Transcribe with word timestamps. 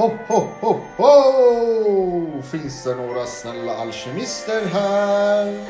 Ho, 0.00 0.10
ho, 0.28 0.46
ho, 0.60 0.80
ho! 0.96 2.42
Finns 2.42 2.84
det 2.84 2.94
några 2.94 3.24
snälla 3.26 3.72
alkemister 3.74 4.66
här? 4.66 5.46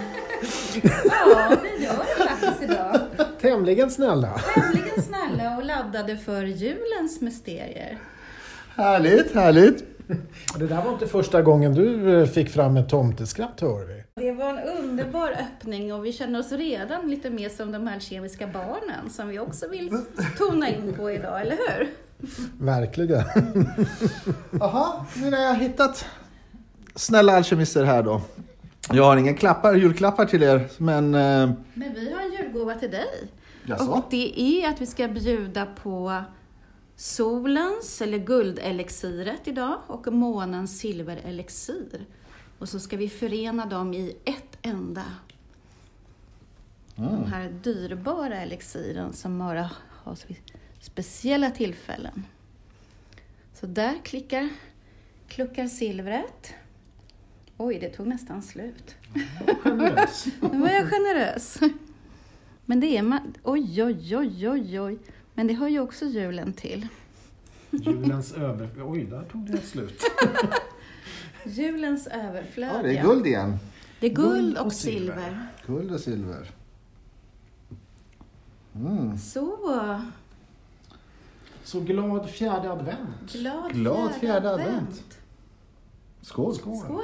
Ja, 1.04 1.56
det 1.62 1.84
gör 1.84 1.92
det 1.92 2.24
faktiskt 2.28 2.62
idag. 2.62 3.00
Tämligen 3.40 3.90
snälla. 3.90 4.40
Tämligen 4.54 5.02
snälla 5.02 5.56
och 5.56 5.64
laddade 5.64 6.16
för 6.16 6.42
julens 6.42 7.20
mysterier. 7.20 7.98
Härligt, 8.76 9.34
härligt. 9.34 9.84
Det 10.58 10.66
där 10.66 10.82
var 10.82 10.92
inte 10.92 11.06
första 11.06 11.42
gången 11.42 11.74
du 11.74 12.20
eh, 12.20 12.26
fick 12.26 12.50
fram 12.50 12.76
ett 12.76 12.88
tomteskratt 12.88 13.60
hör 13.60 13.84
vi. 13.84 14.04
Det 14.14 14.32
var 14.32 14.48
en 14.48 14.78
underbar 14.78 15.30
öppning 15.30 15.94
och 15.94 16.04
vi 16.06 16.12
känner 16.12 16.40
oss 16.40 16.52
redan 16.52 17.10
lite 17.10 17.30
mer 17.30 17.48
som 17.48 17.72
de 17.72 17.88
alkemiska 17.88 18.46
barnen 18.46 19.10
som 19.10 19.28
vi 19.28 19.38
också 19.38 19.68
vill 19.68 19.90
tona 20.38 20.68
in 20.68 20.94
på 20.96 21.10
idag, 21.10 21.40
eller 21.40 21.56
hur? 21.56 21.88
Verkligen. 22.58 23.22
Jaha, 24.60 25.06
nu 25.16 25.30
har 25.30 25.38
jag 25.42 25.54
hittat 25.54 26.04
snälla 26.94 27.36
alkemister 27.36 27.84
här 27.84 28.02
då. 28.02 28.20
Jag 28.92 29.04
har 29.04 29.16
ingen 29.16 29.34
klappar, 29.36 29.74
julklappar 29.74 30.26
till 30.26 30.42
er, 30.42 30.68
men... 30.78 31.14
Eh, 31.14 31.50
Men 31.74 31.94
vi 31.94 32.12
har 32.12 32.20
en 32.20 32.32
julgåva 32.32 32.74
till 32.74 32.90
dig. 32.90 33.28
jaså? 33.66 33.90
Och 33.90 34.04
det 34.10 34.40
är 34.40 34.68
att 34.70 34.80
vi 34.80 34.86
ska 34.86 35.08
bjuda 35.08 35.66
på 35.66 36.22
solens, 36.96 38.00
eller 38.02 38.18
guldelixiret 38.18 39.40
idag, 39.48 39.78
och 39.86 40.12
månens 40.12 40.78
silverelixir. 40.78 42.06
Och 42.58 42.68
så 42.68 42.80
ska 42.80 42.96
vi 42.96 43.08
förena 43.08 43.66
dem 43.66 43.94
i 43.94 44.16
ett 44.24 44.58
enda. 44.62 45.04
De 46.94 47.24
här 47.32 47.48
dyrbara 47.62 48.36
elixiren 48.40 49.12
som 49.12 49.38
bara 49.38 49.70
har 50.04 50.14
speciella 50.80 51.50
tillfällen. 51.50 52.24
Så 53.54 53.66
där 53.66 53.94
klickar, 54.04 54.48
kluckar 55.28 55.66
silvret. 55.66 56.54
Oj, 57.56 57.78
det 57.78 57.88
tog 57.88 58.06
nästan 58.06 58.42
slut. 58.42 58.94
Generös. 59.62 60.26
Nu 60.52 60.58
var 60.60 60.68
jag 60.68 60.90
generös. 60.90 61.58
Men 62.66 62.80
det 62.80 62.96
är 62.96 63.02
man... 63.02 63.34
Oj, 63.42 63.84
oj, 63.84 64.16
oj, 64.16 64.48
oj, 64.48 64.80
oj. 64.80 64.98
Men 65.34 65.46
det 65.46 65.54
hör 65.54 65.68
ju 65.68 65.80
också 65.80 66.04
julen 66.04 66.52
till. 66.52 66.88
Julens 67.70 68.32
över... 68.32 68.68
Oj, 68.82 69.04
där 69.04 69.24
tog 69.24 69.50
det 69.50 69.60
slut. 69.60 70.02
Julens 71.44 72.06
överflöd, 72.06 72.70
Ja, 72.78 72.82
det 72.82 72.98
är 72.98 73.02
guld 73.02 73.26
igen. 73.26 73.56
Det 74.00 74.06
är 74.06 74.10
guld 74.14 74.28
Guld 74.32 74.58
och, 74.58 74.66
och 74.66 74.72
silver. 74.72 75.14
silver. 75.14 75.46
Guld 75.66 75.92
och 75.92 76.00
silver. 76.00 76.50
Mm. 78.74 79.18
Så, 79.18 80.00
Så 81.70 81.80
glad 81.80 82.30
fjärde 82.30 82.72
advent. 82.72 83.32
glad, 83.32 83.72
Glad 83.72 84.14
fjärde 84.14 84.50
advent. 84.50 85.04
Skål. 86.20 86.54
Skål. 86.54 86.76
Skål! 86.84 87.02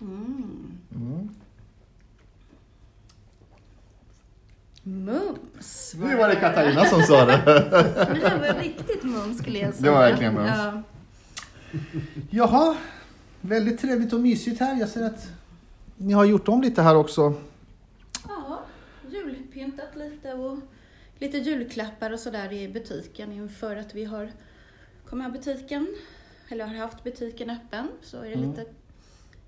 Mm. 0.00 0.78
Mm. 0.94 1.28
Mums! 4.82 5.94
Nu 5.96 6.16
var 6.16 6.28
det 6.28 6.36
Katarina 6.36 6.84
som 6.84 7.02
sa 7.02 7.24
det. 7.24 7.42
Det 7.46 8.54
var 8.54 8.60
riktigt 8.62 9.04
mums 9.04 9.38
skulle 9.38 9.58
jag 9.58 9.74
säga. 9.74 9.90
Det 9.90 9.98
var 9.98 10.08
verkligen 10.08 10.34
mums. 10.34 10.50
Ja. 10.56 10.82
Jaha, 12.30 12.76
väldigt 13.40 13.80
trevligt 13.80 14.12
och 14.12 14.20
mysigt 14.20 14.60
här. 14.60 14.80
Jag 14.80 14.88
ser 14.88 15.06
att 15.06 15.28
ni 15.96 16.12
har 16.12 16.24
gjort 16.24 16.48
om 16.48 16.62
lite 16.62 16.82
här 16.82 16.96
också. 16.96 17.34
Ja, 19.58 19.64
julpyntat 19.64 19.96
lite 19.96 20.34
och 20.34 20.58
lite 21.18 21.38
julklappar 21.38 22.10
och 22.10 22.20
sådär 22.20 22.52
i 22.52 22.68
butiken 22.68 23.32
inför 23.32 23.76
att 23.76 23.94
vi 23.94 24.04
har 24.04 24.30
kommer 25.08 25.24
ha 25.24 25.30
butiken, 25.30 25.86
eller 26.48 26.66
har 26.66 26.74
haft 26.74 27.04
butiken 27.04 27.50
öppen, 27.50 27.88
så 28.02 28.16
är 28.16 28.22
det 28.28 28.34
Mm. 28.34 28.50
lite 28.50 28.64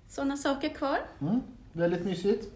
sådana 0.08 0.36
saker 0.36 0.68
kvar. 0.68 0.98
Mm. 1.20 1.40
Väldigt 1.72 2.04
mysigt. 2.04 2.48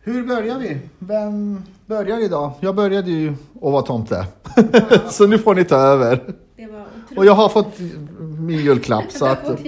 Hur 0.00 0.26
börjar 0.26 0.58
vi? 0.58 0.78
Vem 0.98 1.62
börjar 1.86 2.18
idag? 2.24 2.52
Jag 2.60 2.74
började 2.74 3.10
ju 3.10 3.30
att 3.54 3.60
vara 3.62 3.82
tomte. 3.82 4.26
så 5.10 5.26
nu 5.26 5.38
får 5.38 5.54
ni 5.54 5.64
ta 5.64 5.76
över. 5.76 6.34
Och 7.16 7.26
jag 7.26 7.34
har 7.34 7.48
fått 7.48 7.78
min 8.38 8.58
julklapp. 8.64 9.12
Så 9.12 9.26
att, 9.26 9.60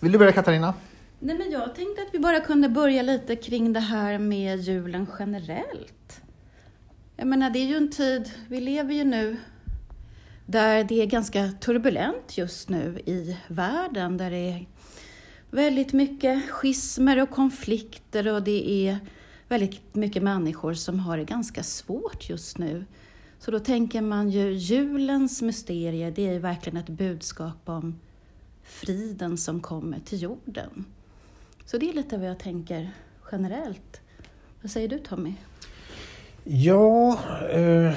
vill 0.00 0.12
du 0.12 0.18
börja 0.18 0.32
Katarina? 0.32 0.74
Nej, 1.18 1.38
men 1.38 1.50
jag 1.50 1.74
tänkte 1.74 2.02
att 2.02 2.14
vi 2.14 2.18
bara 2.18 2.40
kunde 2.40 2.68
börja 2.68 3.02
lite 3.02 3.36
kring 3.36 3.72
det 3.72 3.80
här 3.80 4.18
med 4.18 4.60
julen 4.60 5.06
generellt. 5.18 6.20
Jag 7.16 7.26
menar, 7.28 7.50
det 7.50 7.58
är 7.58 7.66
ju 7.66 7.76
en 7.76 7.90
tid, 7.90 8.30
vi 8.48 8.60
lever 8.60 8.94
ju 8.94 9.04
nu 9.04 9.36
där 10.46 10.84
det 10.84 11.02
är 11.02 11.06
ganska 11.06 11.52
turbulent 11.60 12.38
just 12.38 12.68
nu 12.68 13.00
i 13.06 13.36
världen, 13.48 14.16
där 14.16 14.30
det 14.30 14.36
är 14.36 14.66
väldigt 15.50 15.92
mycket 15.92 16.50
schismer 16.50 17.22
och 17.22 17.30
konflikter 17.30 18.32
och 18.32 18.42
det 18.42 18.88
är 18.88 18.98
väldigt 19.48 19.94
mycket 19.94 20.22
människor 20.22 20.74
som 20.74 21.00
har 21.00 21.18
det 21.18 21.24
ganska 21.24 21.62
svårt 21.62 22.28
just 22.28 22.58
nu. 22.58 22.84
Så 23.38 23.50
då 23.50 23.58
tänker 23.58 24.00
man 24.00 24.30
ju 24.30 24.52
julens 24.52 25.42
mysterier, 25.42 26.10
det 26.10 26.28
är 26.28 26.32
ju 26.32 26.38
verkligen 26.38 26.76
ett 26.76 26.88
budskap 26.88 27.68
om 27.68 28.00
friden 28.62 29.38
som 29.38 29.60
kommer 29.60 30.00
till 30.00 30.22
jorden. 30.22 30.84
Så 31.66 31.78
det 31.78 31.88
är 31.88 31.92
lite 31.92 32.16
vad 32.16 32.28
jag 32.28 32.38
tänker 32.38 32.90
generellt. 33.32 34.00
Vad 34.62 34.70
säger 34.70 34.88
du 34.88 34.98
Tommy? 34.98 35.34
Ja, 36.44 37.18
eh, 37.50 37.92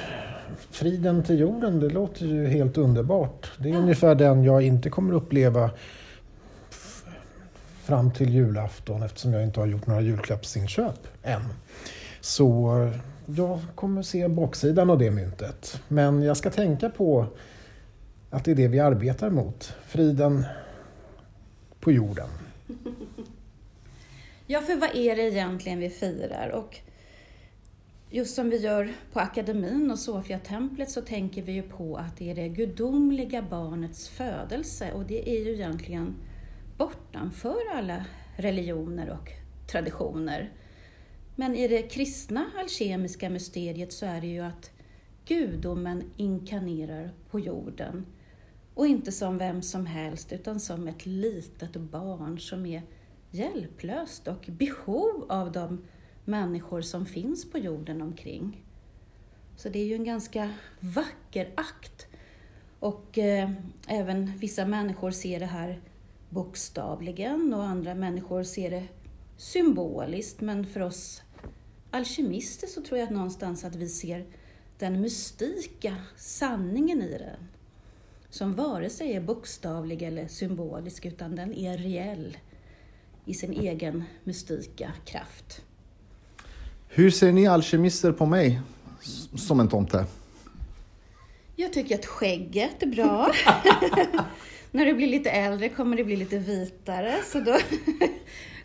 friden 0.70 1.22
till 1.22 1.38
jorden, 1.38 1.80
det 1.80 1.88
låter 1.88 2.26
ju 2.26 2.46
helt 2.46 2.78
underbart. 2.78 3.52
Det 3.58 3.70
är 3.70 3.76
ungefär 3.76 4.14
den 4.14 4.44
jag 4.44 4.62
inte 4.62 4.90
kommer 4.90 5.14
uppleva 5.14 5.70
fram 7.82 8.10
till 8.10 8.34
julafton 8.34 9.02
eftersom 9.02 9.32
jag 9.32 9.42
inte 9.42 9.60
har 9.60 9.66
gjort 9.66 9.86
några 9.86 10.00
julklappsinköp 10.00 11.08
än. 11.22 11.42
Så 12.20 12.78
eh, 12.82 13.00
jag 13.26 13.60
kommer 13.74 14.02
se 14.02 14.28
baksidan 14.28 14.90
av 14.90 14.98
det 14.98 15.10
myntet. 15.10 15.82
Men 15.88 16.22
jag 16.22 16.36
ska 16.36 16.50
tänka 16.50 16.90
på 16.90 17.26
att 18.30 18.44
det 18.44 18.50
är 18.50 18.54
det 18.54 18.68
vi 18.68 18.80
arbetar 18.80 19.30
mot. 19.30 19.74
Friden 19.86 20.44
på 21.80 21.92
jorden. 21.92 22.28
Ja, 24.52 24.60
för 24.60 24.76
vad 24.76 24.96
är 24.96 25.16
det 25.16 25.22
egentligen 25.22 25.78
vi 25.78 25.90
firar? 25.90 26.48
Och 26.48 26.76
just 28.10 28.34
som 28.34 28.50
vi 28.50 28.56
gör 28.56 28.92
på 29.12 29.20
akademin 29.20 29.90
och 29.90 29.98
Sofiatemplet 29.98 30.90
så 30.90 31.00
tänker 31.00 31.42
vi 31.42 31.52
ju 31.52 31.62
på 31.62 31.96
att 31.96 32.16
det 32.16 32.30
är 32.30 32.34
det 32.34 32.48
gudomliga 32.48 33.42
barnets 33.42 34.08
födelse 34.08 34.92
och 34.92 35.04
det 35.04 35.30
är 35.30 35.44
ju 35.44 35.52
egentligen 35.54 36.14
bortanför 36.78 37.56
alla 37.74 38.04
religioner 38.36 39.10
och 39.10 39.30
traditioner. 39.70 40.52
Men 41.36 41.56
i 41.56 41.68
det 41.68 41.82
kristna 41.82 42.46
alkemiska 42.58 43.30
mysteriet 43.30 43.92
så 43.92 44.06
är 44.06 44.20
det 44.20 44.26
ju 44.26 44.40
att 44.40 44.70
gudomen 45.24 46.10
inkarnerar 46.16 47.10
på 47.30 47.40
jorden 47.40 48.06
och 48.74 48.86
inte 48.86 49.12
som 49.12 49.38
vem 49.38 49.62
som 49.62 49.86
helst 49.86 50.32
utan 50.32 50.60
som 50.60 50.88
ett 50.88 51.06
litet 51.06 51.76
barn 51.76 52.40
som 52.40 52.66
är 52.66 52.82
hjälplöst 53.30 54.28
och 54.28 54.46
behov 54.48 55.26
av 55.28 55.52
de 55.52 55.84
människor 56.24 56.80
som 56.80 57.06
finns 57.06 57.50
på 57.50 57.58
jorden 57.58 58.02
omkring. 58.02 58.64
Så 59.56 59.68
det 59.68 59.78
är 59.78 59.84
ju 59.84 59.94
en 59.94 60.04
ganska 60.04 60.54
vacker 60.80 61.52
akt. 61.54 62.06
Och 62.78 63.18
eh, 63.18 63.50
även 63.88 64.38
vissa 64.38 64.66
människor 64.66 65.10
ser 65.10 65.40
det 65.40 65.46
här 65.46 65.80
bokstavligen 66.28 67.54
och 67.54 67.64
andra 67.64 67.94
människor 67.94 68.42
ser 68.42 68.70
det 68.70 68.86
symboliskt. 69.36 70.40
Men 70.40 70.66
för 70.66 70.80
oss 70.80 71.22
alkemister 71.90 72.66
så 72.66 72.82
tror 72.82 73.00
jag 73.00 73.10
någonstans 73.10 73.64
att 73.64 73.76
vi 73.76 73.88
ser 73.88 74.26
den 74.78 75.00
mystika 75.00 75.96
sanningen 76.16 77.02
i 77.02 77.18
den. 77.18 77.48
Som 78.30 78.54
vare 78.54 78.90
sig 78.90 79.12
är 79.12 79.20
bokstavlig 79.20 80.02
eller 80.02 80.28
symbolisk 80.28 81.06
utan 81.06 81.36
den 81.36 81.54
är 81.54 81.78
reell 81.78 82.36
i 83.24 83.34
sin 83.34 83.52
egen 83.52 84.04
mystika 84.24 84.92
kraft. 85.04 85.62
Hur 86.88 87.10
ser 87.10 87.32
ni 87.32 87.46
alkemister 87.46 88.12
på 88.12 88.26
mig 88.26 88.60
som 89.36 89.60
en 89.60 89.68
tomte? 89.68 90.06
Jag 91.56 91.72
tycker 91.72 91.94
att 91.94 92.06
skägget 92.06 92.82
är 92.82 92.86
bra. 92.86 93.32
När 94.70 94.86
du 94.86 94.94
blir 94.94 95.06
lite 95.06 95.30
äldre 95.30 95.68
kommer 95.68 95.96
det 95.96 96.04
bli 96.04 96.16
lite 96.16 96.38
vitare, 96.38 97.20
så 97.32 97.40
då 97.40 97.58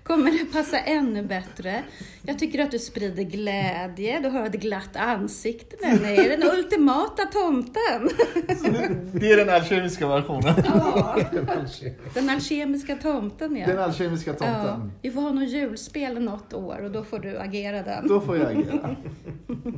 kommer 0.08 0.32
det 0.32 0.46
passa 0.54 0.80
ännu 0.80 1.24
bättre. 1.24 1.84
Jag 2.22 2.40
tycker 2.40 2.64
att 2.64 2.72
du 2.72 2.80
sprider 2.80 3.24
glädje, 3.24 4.20
du 4.20 4.30
har 4.30 4.46
ett 4.46 4.54
glatt 4.54 4.96
ansikte 4.96 5.76
med 5.82 6.00
dig. 6.00 6.18
är 6.18 6.38
den 6.38 6.58
ultimata 6.58 7.26
tomten. 7.26 8.10
Det 9.20 9.32
är 9.32 9.38
den 9.38 9.50
alkemiska 9.50 10.08
versionen. 10.08 10.54
Ja, 10.66 11.20
den 12.14 12.30
alkemiska 12.30 12.96
tomten 12.96 13.58
ja. 13.58 13.68
Den 13.68 13.80
alkemiska 13.80 14.36
ja. 14.40 14.46
tomten. 14.46 14.92
Vi 15.02 15.12
får 15.12 15.22
ha 15.22 15.32
något 15.32 15.50
julspel 15.50 16.24
något 16.24 16.54
år 16.54 16.84
och 16.84 16.92
då 16.92 17.04
får 17.04 17.20
du 17.20 17.38
agera 17.40 17.84
den. 17.84 18.08
Då 18.08 18.22
får 18.22 18.38
jag 18.38 18.52
agera. 18.52 18.96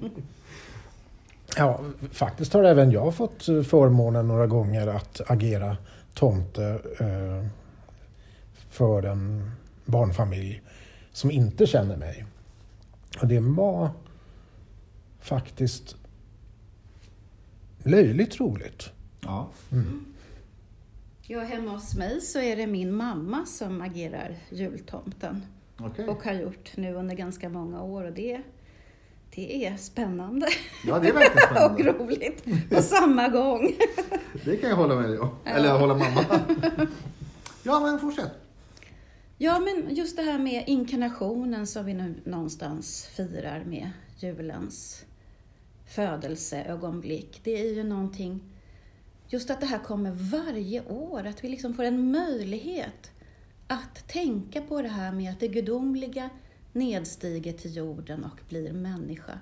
Ja, 1.57 1.79
faktiskt 2.11 2.53
har 2.53 2.63
även 2.63 2.91
jag 2.91 3.15
fått 3.15 3.43
förmånen 3.45 4.27
några 4.27 4.47
gånger 4.47 4.87
att 4.87 5.31
agera 5.31 5.77
tomte 6.13 6.63
eh, 6.99 7.47
för 8.69 9.03
en 9.03 9.51
barnfamilj 9.87 10.61
som 11.11 11.31
inte 11.31 11.67
känner 11.67 11.97
mig. 11.97 12.25
Och 13.21 13.27
det 13.27 13.39
var 13.39 13.89
faktiskt 15.19 15.95
löjligt 17.83 18.39
roligt. 18.39 18.89
Ja. 19.21 19.49
Ja, 21.21 21.39
hemma 21.41 21.71
hos 21.71 21.95
mig 21.95 22.21
så 22.21 22.39
är 22.39 22.55
det 22.55 22.67
min 22.67 22.93
mamma 22.95 23.45
som 23.45 23.81
agerar 23.81 24.35
jultomten. 24.49 25.43
Okej. 25.79 26.07
Och 26.07 26.23
har 26.23 26.33
gjort 26.33 26.77
nu 26.77 26.93
under 26.93 27.15
ganska 27.15 27.49
många 27.49 27.81
år 27.83 28.03
och 28.03 28.13
det, 28.13 28.41
det 29.35 29.65
är 29.65 29.77
spännande 29.77 30.47
Ja, 30.87 30.99
det 30.99 31.07
är 31.09 31.13
verkligen 31.13 31.47
och 31.71 31.71
spännande. 31.79 32.03
roligt 32.03 32.69
på 32.69 32.81
samma 32.81 33.27
gång. 33.27 33.75
Det 34.45 34.57
kan 34.57 34.69
jag 34.69 34.77
hålla 34.77 34.95
med 34.95 35.09
dig 35.09 35.19
om. 35.19 35.29
Eller 35.45 35.79
hålla 35.79 35.95
mamma. 35.95 36.25
Ja, 37.63 37.79
men 37.79 37.99
fortsätt. 37.99 38.31
Ja, 39.39 39.59
men 39.59 39.95
just 39.95 40.17
det 40.17 40.23
här 40.23 40.39
med 40.39 40.63
inkarnationen 40.67 41.67
som 41.67 41.85
vi 41.85 41.93
nu 41.93 42.15
någonstans 42.23 43.05
firar 43.05 43.63
med 43.63 43.91
julens 44.19 45.05
födelseögonblick. 45.85 47.41
Det 47.43 47.61
är 47.61 47.73
ju 47.73 47.83
någonting, 47.83 48.41
just 49.27 49.49
att 49.49 49.59
det 49.59 49.65
här 49.65 49.79
kommer 49.79 50.11
varje 50.11 50.85
år, 50.85 51.25
att 51.25 51.43
vi 51.43 51.49
liksom 51.49 51.73
får 51.73 51.83
en 51.83 52.11
möjlighet 52.11 53.11
att 53.67 54.07
tänka 54.07 54.61
på 54.61 54.81
det 54.81 54.87
här 54.87 55.11
med 55.11 55.31
att 55.31 55.39
det 55.39 55.47
gudomliga 55.47 56.29
nedstiger 56.73 57.53
till 57.53 57.75
jorden 57.75 58.23
och 58.23 58.39
blir 58.49 58.73
människa. 58.73 59.39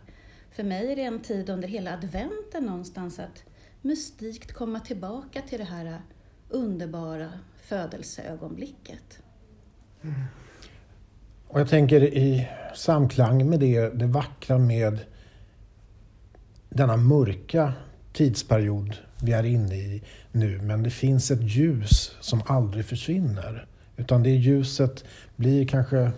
För 0.51 0.63
mig 0.63 0.91
är 0.91 0.95
det 0.95 1.01
en 1.03 1.19
tid 1.19 1.49
under 1.49 1.67
hela 1.67 1.93
adventen 1.93 2.63
någonstans 2.63 3.19
att 3.19 3.43
mystikt 3.81 4.53
komma 4.53 4.79
tillbaka 4.79 5.41
till 5.41 5.59
det 5.59 5.65
här 5.65 6.01
underbara 6.49 7.29
födelseögonblicket. 7.61 9.21
Och 11.47 11.59
jag 11.59 11.69
tänker 11.69 12.03
i 12.03 12.47
samklang 12.75 13.49
med 13.49 13.59
det, 13.59 13.89
det 13.89 14.05
vackra 14.05 14.57
med 14.57 14.99
denna 16.69 16.97
mörka 16.97 17.73
tidsperiod 18.13 18.95
vi 19.21 19.31
är 19.31 19.43
inne 19.43 19.75
i 19.75 20.03
nu. 20.31 20.61
Men 20.61 20.83
det 20.83 20.89
finns 20.89 21.31
ett 21.31 21.41
ljus 21.41 22.15
som 22.19 22.41
aldrig 22.45 22.85
försvinner. 22.85 23.65
Utan 23.97 24.23
det 24.23 24.29
ljuset 24.29 25.03
blir 25.35 25.67
kanske 25.67 26.11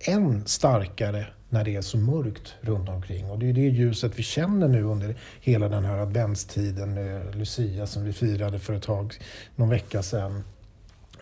än 0.00 0.46
starkare 0.46 1.26
när 1.48 1.64
det 1.64 1.76
är 1.76 1.82
så 1.82 1.98
mörkt 1.98 2.54
runt 2.60 2.88
omkring. 2.88 3.30
Och 3.30 3.38
det 3.38 3.48
är 3.48 3.52
det 3.52 3.60
ljuset 3.60 4.18
vi 4.18 4.22
känner 4.22 4.68
nu 4.68 4.82
under 4.82 5.16
hela 5.40 5.68
den 5.68 5.84
här 5.84 5.98
adventstiden 5.98 6.94
med 6.94 7.34
Lucia 7.36 7.86
som 7.86 8.04
vi 8.04 8.12
firade 8.12 8.58
för 8.58 8.74
ett 8.74 8.82
tag, 8.82 9.14
någon 9.56 9.68
vecka 9.68 10.02
sedan. 10.02 10.44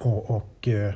Och, 0.01 0.31
och 0.31 0.69
eh, 0.69 0.95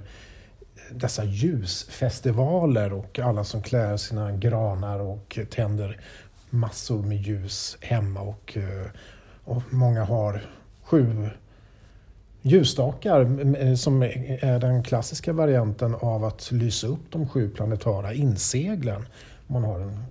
dessa 0.91 1.25
ljusfestivaler 1.25 2.93
och 2.93 3.19
alla 3.19 3.45
som 3.45 3.63
klär 3.63 3.97
sina 3.97 4.33
granar 4.33 4.99
och 4.99 5.39
tänder 5.51 6.01
massor 6.51 7.03
med 7.03 7.19
ljus 7.19 7.79
hemma 7.81 8.21
och, 8.21 8.57
eh, 8.57 8.87
och 9.45 9.63
många 9.71 10.05
har 10.05 10.43
sju 10.83 11.31
ljusstakar 12.43 13.75
som 13.77 14.03
är 14.03 14.59
den 14.59 14.83
klassiska 14.83 15.33
varianten 15.33 15.95
av 15.95 16.25
att 16.25 16.53
lysa 16.53 16.87
upp 16.87 17.11
de 17.11 17.29
sju 17.29 17.51
planetara 17.51 18.15
inseglen. 18.15 19.07
Man 19.47 19.65
har 19.65 19.81
en 19.81 20.05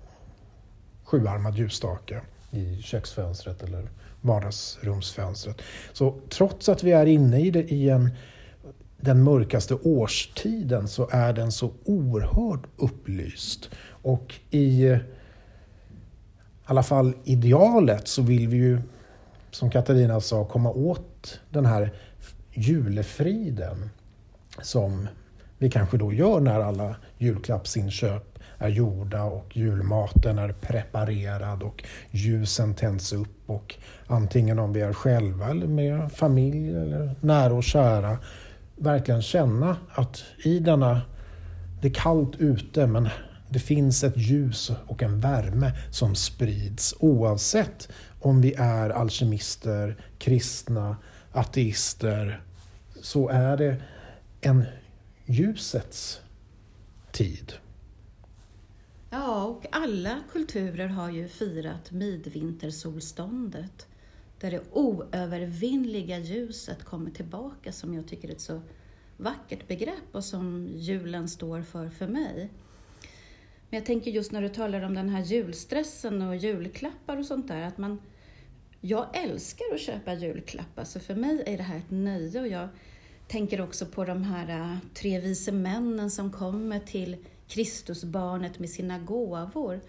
sjuarmad 1.03 1.57
ljusstake 1.57 2.21
i 2.51 2.81
köksfönstret 2.81 3.63
eller 3.63 3.89
vardagsrumsfönstret. 4.21 5.61
Så 5.93 6.15
trots 6.29 6.69
att 6.69 6.83
vi 6.83 6.91
är 6.91 7.05
inne 7.05 7.39
i, 7.39 7.51
det, 7.51 7.71
i 7.71 7.89
en, 7.89 8.09
den 9.01 9.23
mörkaste 9.23 9.73
årstiden 9.73 10.87
så 10.87 11.09
är 11.11 11.33
den 11.33 11.51
så 11.51 11.71
oerhört 11.85 12.63
upplyst. 12.77 13.69
Och 13.87 14.35
i 14.49 14.87
eh, 14.87 14.97
alla 16.65 16.83
fall 16.83 17.13
idealet 17.23 18.07
så 18.07 18.21
vill 18.21 18.47
vi 18.47 18.57
ju, 18.57 18.81
som 19.51 19.69
Katarina 19.71 20.21
sa, 20.21 20.45
komma 20.45 20.69
åt 20.69 21.39
den 21.49 21.65
här 21.65 21.93
julefriden 22.53 23.89
som 24.61 25.07
vi 25.57 25.69
kanske 25.69 25.97
då 25.97 26.13
gör 26.13 26.39
när 26.39 26.59
alla 26.59 26.95
julklappsinköp 27.17 28.39
är 28.57 28.69
gjorda 28.69 29.23
och 29.23 29.57
julmaten 29.57 30.39
är 30.39 30.51
preparerad 30.51 31.63
och 31.63 31.83
ljusen 32.11 32.75
tänds 32.75 33.13
upp 33.13 33.49
och 33.49 33.75
antingen 34.07 34.59
om 34.59 34.73
vi 34.73 34.81
är 34.81 34.93
själva 34.93 35.49
eller 35.49 35.67
med 35.67 36.11
familj 36.11 36.69
eller 36.69 37.15
nära 37.19 37.53
och 37.53 37.63
kära 37.63 38.17
verkligen 38.75 39.21
känna 39.21 39.77
att 39.89 40.23
i 40.37 40.59
denna, 40.59 41.01
det 41.81 41.87
är 41.87 41.93
kallt 41.93 42.35
ute 42.35 42.87
men 42.87 43.09
det 43.49 43.59
finns 43.59 44.03
ett 44.03 44.17
ljus 44.17 44.71
och 44.87 45.03
en 45.03 45.19
värme 45.19 45.71
som 45.91 46.15
sprids 46.15 46.95
oavsett 46.99 47.89
om 48.19 48.41
vi 48.41 48.53
är 48.53 48.89
alkemister, 48.89 49.97
kristna, 50.17 50.97
ateister 51.31 52.41
så 53.01 53.29
är 53.29 53.57
det 53.57 53.81
en 54.41 54.65
ljusets 55.25 56.21
tid. 57.11 57.53
Ja, 59.09 59.43
och 59.43 59.65
alla 59.71 60.19
kulturer 60.31 60.87
har 60.87 61.09
ju 61.09 61.27
firat 61.27 61.91
midvintersolståndet. 61.91 63.87
Där 64.41 64.51
det 64.51 64.61
oövervinnliga 64.71 66.19
ljuset 66.19 66.83
kommer 66.83 67.11
tillbaka 67.11 67.71
som 67.71 67.93
jag 67.93 68.07
tycker 68.07 68.27
är 68.27 68.31
ett 68.31 68.41
så 68.41 68.61
vackert 69.17 69.67
begrepp 69.67 70.07
och 70.11 70.23
som 70.23 70.67
julen 70.75 71.29
står 71.29 71.61
för 71.61 71.89
för 71.89 72.07
mig. 72.07 72.49
Men 73.69 73.77
jag 73.77 73.85
tänker 73.85 74.11
just 74.11 74.31
när 74.31 74.41
du 74.41 74.49
talar 74.49 74.81
om 74.81 74.93
den 74.93 75.09
här 75.09 75.23
julstressen 75.23 76.21
och 76.21 76.35
julklappar 76.35 77.17
och 77.17 77.25
sånt 77.25 77.47
där, 77.47 77.61
att 77.61 77.77
man 77.77 78.01
jag 78.81 79.07
älskar 79.13 79.65
att 79.73 79.81
köpa 79.81 80.13
julklappar, 80.13 80.83
så 80.83 80.99
för 80.99 81.15
mig 81.15 81.43
är 81.45 81.57
det 81.57 81.63
här 81.63 81.77
ett 81.77 81.91
nöje 81.91 82.41
och 82.41 82.47
jag 82.47 82.67
tänker 83.27 83.61
också 83.61 83.85
på 83.85 84.05
de 84.05 84.23
här 84.23 84.49
äh, 84.49 84.77
tre 84.93 85.19
vise 85.19 85.51
männen 85.51 86.11
som 86.11 86.31
kommer 86.31 86.79
till 86.79 87.17
Kristusbarnet 87.47 88.59
med 88.59 88.69
sina 88.69 88.99
gåvor. 88.99 89.81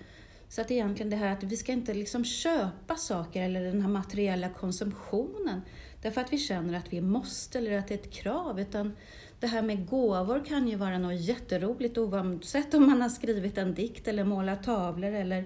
Så 0.52 0.61
att 0.61 0.71
egentligen 0.71 1.11
det 1.11 1.16
här 1.16 1.32
att 1.32 1.42
vi 1.42 1.56
ska 1.56 1.73
inte 1.73 1.94
liksom 1.94 2.25
köpa 2.25 2.97
saker 2.97 3.42
eller 3.42 3.64
den 3.64 3.82
här 3.82 3.88
materiella 3.88 4.49
konsumtionen 4.49 5.62
därför 6.02 6.21
att 6.21 6.32
vi 6.32 6.38
känner 6.38 6.78
att 6.78 6.92
vi 6.92 7.00
måste 7.00 7.59
eller 7.59 7.78
att 7.78 7.88
det 7.88 7.94
är 7.94 7.99
ett 7.99 8.12
krav, 8.12 8.61
utan 8.61 8.97
det 9.40 9.47
här 9.47 9.62
med 9.62 9.87
gåvor 9.87 10.44
kan 10.44 10.68
ju 10.68 10.76
vara 10.76 10.99
något 10.99 11.21
jätteroligt 11.21 11.99
oavsett 11.99 12.75
om 12.75 12.87
man 12.87 13.02
har 13.02 13.09
skrivit 13.09 13.59
en 13.59 13.75
dikt 13.75 14.09
eller 14.09 14.25
målat 14.25 14.62
tavlor 14.62 15.12
eller 15.12 15.44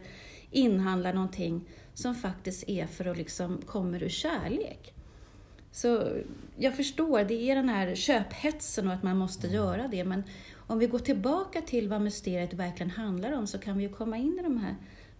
inhandlar 0.50 1.12
någonting 1.12 1.68
som 1.94 2.14
faktiskt 2.14 2.68
är 2.68 2.86
för 2.86 3.04
att 3.04 3.16
liksom 3.16 3.62
kommer 3.66 4.02
ur 4.02 4.08
kärlek. 4.08 4.95
Så 5.76 6.08
jag 6.56 6.76
förstår, 6.76 7.24
det 7.24 7.50
är 7.50 7.54
den 7.54 7.68
här 7.68 7.94
köphetsen 7.94 8.86
och 8.86 8.92
att 8.92 9.02
man 9.02 9.16
måste 9.16 9.46
göra 9.46 9.88
det, 9.88 10.04
men 10.04 10.22
om 10.66 10.78
vi 10.78 10.86
går 10.86 10.98
tillbaka 10.98 11.60
till 11.60 11.88
vad 11.88 12.00
mysteriet 12.00 12.54
verkligen 12.54 12.90
handlar 12.90 13.32
om 13.32 13.46
så 13.46 13.58
kan 13.58 13.76
vi 13.76 13.82
ju 13.82 13.88
komma 13.88 14.16
in 14.16 14.38
i 14.38 14.42
de 14.42 14.58
här 14.58 14.76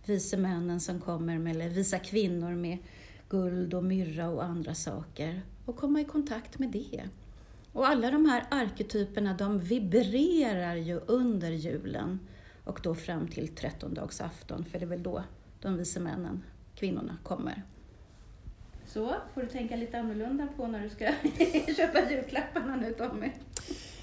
vise 0.06 0.36
männen 0.36 0.80
som 0.80 1.00
kommer 1.00 1.38
med, 1.38 1.56
eller 1.56 1.68
visa 1.68 1.98
kvinnor 1.98 2.54
med 2.54 2.78
guld 3.28 3.74
och 3.74 3.84
myrra 3.84 4.28
och 4.28 4.44
andra 4.44 4.74
saker 4.74 5.42
och 5.64 5.76
komma 5.76 6.00
i 6.00 6.04
kontakt 6.04 6.58
med 6.58 6.68
det. 6.68 7.02
Och 7.72 7.86
alla 7.86 8.10
de 8.10 8.26
här 8.26 8.44
arketyperna 8.50 9.34
de 9.34 9.58
vibrerar 9.58 10.76
ju 10.76 11.00
under 11.06 11.50
julen 11.50 12.20
och 12.64 12.80
då 12.82 12.94
fram 12.94 13.28
till 13.28 13.48
trettondagsafton, 13.48 14.64
för 14.64 14.78
det 14.78 14.84
är 14.84 14.88
väl 14.88 15.02
då 15.02 15.22
de 15.60 15.76
vise 15.76 16.00
männen, 16.00 16.42
kvinnorna, 16.74 17.16
kommer. 17.22 17.62
Så 18.96 19.14
får 19.34 19.40
du 19.40 19.46
tänka 19.46 19.76
lite 19.76 19.98
annorlunda 19.98 20.48
på 20.56 20.66
när 20.66 20.80
du 20.80 20.88
ska 20.88 21.04
köpa 21.76 22.10
julklapparna 22.10 22.76
nu 22.76 22.92
Tommy. 22.92 23.30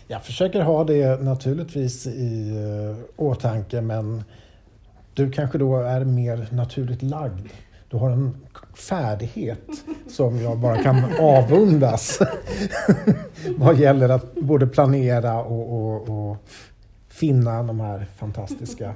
Jag 0.08 0.26
försöker 0.26 0.62
ha 0.62 0.84
det 0.84 1.22
naturligtvis 1.22 2.08
i 2.08 2.52
uh, 2.52 2.98
åtanke 3.16 3.82
men 3.82 4.24
du 5.14 5.32
kanske 5.32 5.58
då 5.58 5.80
är 5.80 6.06
mer 6.06 6.48
naturligt 6.52 7.02
lagd. 7.02 7.48
Du 7.90 7.98
har 7.98 8.10
en 8.10 8.38
färdighet 8.76 9.70
som 10.08 10.42
jag 10.42 10.60
bara 10.60 10.84
kan 10.84 11.04
avundas 11.20 12.20
vad 13.58 13.78
gäller 13.78 14.10
att 14.10 14.36
både 14.36 14.68
planera 14.68 15.44
och, 15.44 15.74
och, 15.74 16.10
och 16.10 16.38
finna 17.10 17.64
de 17.64 17.80
här 17.80 18.06
fantastiska 18.18 18.94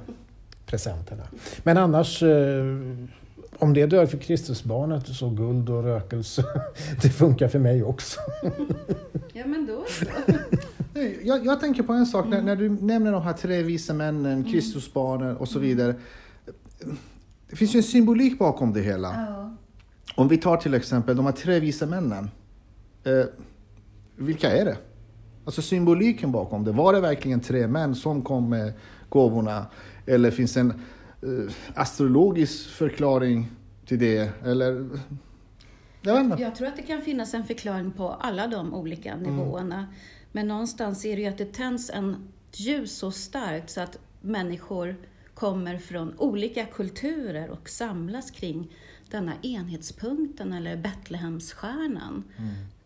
presenterna. 0.66 1.22
Men 1.62 1.78
annars, 1.78 2.22
eh, 2.22 2.64
om 3.58 3.74
det 3.74 3.86
dör 3.86 4.06
för 4.06 4.18
Kristusbarnet 4.18 5.06
så 5.08 5.30
guld 5.30 5.70
och 5.70 5.82
rökelse, 5.82 6.44
det 7.02 7.08
funkar 7.08 7.48
för 7.48 7.58
mig 7.58 7.82
också. 7.82 8.20
Ja, 9.32 9.46
men 9.46 9.66
då 9.66 9.84
så. 9.88 10.04
Jag, 11.22 11.46
jag 11.46 11.60
tänker 11.60 11.82
på 11.82 11.92
en 11.92 12.06
sak 12.06 12.26
när, 12.28 12.42
när 12.42 12.56
du 12.56 12.68
nämner 12.68 13.12
de 13.12 13.22
här 13.22 13.32
tre 13.32 13.62
vise 13.62 13.94
männen, 13.94 14.44
Kristusbarnen 14.44 15.36
och 15.36 15.48
så 15.48 15.58
vidare. 15.58 15.94
Det 17.50 17.56
finns 17.56 17.74
ju 17.74 17.76
en 17.76 17.82
symbolik 17.82 18.38
bakom 18.38 18.72
det 18.72 18.80
hela. 18.80 19.08
Ja. 19.08 19.56
Om 20.14 20.28
vi 20.28 20.38
tar 20.38 20.56
till 20.56 20.74
exempel 20.74 21.16
de 21.16 21.26
här 21.26 21.32
tre 21.32 21.60
vise 21.60 21.86
männen. 21.86 22.30
Eh, 23.04 23.24
vilka 24.16 24.50
är 24.50 24.64
det? 24.64 24.76
Alltså 25.44 25.62
symboliken 25.62 26.32
bakom 26.32 26.64
det. 26.64 26.72
Var 26.72 26.92
det 26.92 27.00
verkligen 27.00 27.40
tre 27.40 27.66
män 27.66 27.94
som 27.94 28.22
kom 28.22 28.48
med 28.48 28.72
gåvorna? 29.08 29.66
Eller 30.06 30.30
finns 30.30 30.54
det 30.54 30.60
en 30.60 30.72
astrologisk 31.74 32.68
förklaring 32.68 33.50
till 33.86 33.98
det? 33.98 34.30
Eller? 34.44 34.88
Jag 36.02 36.14
vet 36.14 36.24
inte. 36.24 36.42
Jag 36.42 36.54
tror 36.54 36.68
att 36.68 36.76
det 36.76 36.82
kan 36.82 37.02
finnas 37.02 37.34
en 37.34 37.44
förklaring 37.44 37.92
på 37.92 38.08
alla 38.08 38.46
de 38.46 38.74
olika 38.74 39.16
nivåerna. 39.16 39.86
Men 40.32 40.48
någonstans 40.48 41.04
är 41.04 41.16
det 41.16 41.22
ju 41.22 41.28
att 41.28 41.38
det 41.38 41.52
tänds 41.52 41.90
en 41.90 42.28
ljus 42.52 42.98
så 42.98 43.10
starkt 43.10 43.70
så 43.70 43.80
att 43.80 43.98
människor 44.20 44.96
kommer 45.34 45.78
från 45.78 46.18
olika 46.18 46.64
kulturer 46.66 47.50
och 47.50 47.68
samlas 47.68 48.30
kring 48.30 48.72
denna 49.10 49.32
enhetspunkten 49.42 50.52
eller 50.52 50.76
Betlehemsstjärnan. 50.76 52.24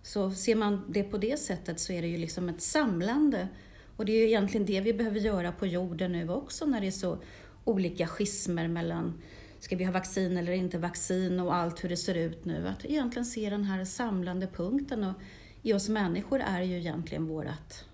Så 0.02 0.30
ser 0.30 0.56
man 0.56 0.84
det 0.88 1.02
på 1.02 1.18
det 1.18 1.38
sättet 1.38 1.80
så 1.80 1.92
är 1.92 2.02
det 2.02 2.08
ju 2.08 2.18
liksom 2.18 2.48
ett 2.48 2.62
samlande. 2.62 3.48
Och 3.96 4.04
det 4.04 4.12
är 4.12 4.16
ju 4.16 4.26
egentligen 4.26 4.66
det 4.66 4.80
vi 4.80 4.94
behöver 4.94 5.20
göra 5.20 5.52
på 5.52 5.66
jorden 5.66 6.12
nu 6.12 6.28
också 6.28 6.66
när 6.66 6.80
det 6.80 6.86
är 6.86 6.90
så 6.90 7.18
olika 7.64 8.06
schismer 8.06 8.68
mellan 8.68 9.22
ska 9.58 9.76
vi 9.76 9.84
ha 9.84 9.92
vaccin 9.92 10.36
eller 10.36 10.52
inte 10.52 10.78
vaccin 10.78 11.40
och 11.40 11.54
allt 11.54 11.84
hur 11.84 11.88
det 11.88 11.96
ser 11.96 12.14
ut 12.14 12.44
nu. 12.44 12.68
Att 12.68 12.84
egentligen 12.84 13.26
se 13.26 13.50
den 13.50 13.64
här 13.64 13.84
samlande 13.84 14.46
punkten 14.46 15.04
och 15.04 15.14
i 15.62 15.72
oss 15.72 15.88
människor 15.88 16.40
är 16.40 16.62
ju 16.62 16.78
egentligen 16.78 17.26
vårt 17.26 17.84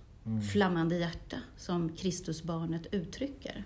flammande 0.52 0.96
hjärta 0.96 1.36
som 1.56 1.88
Kristusbarnet 1.96 2.86
uttrycker. 2.90 3.64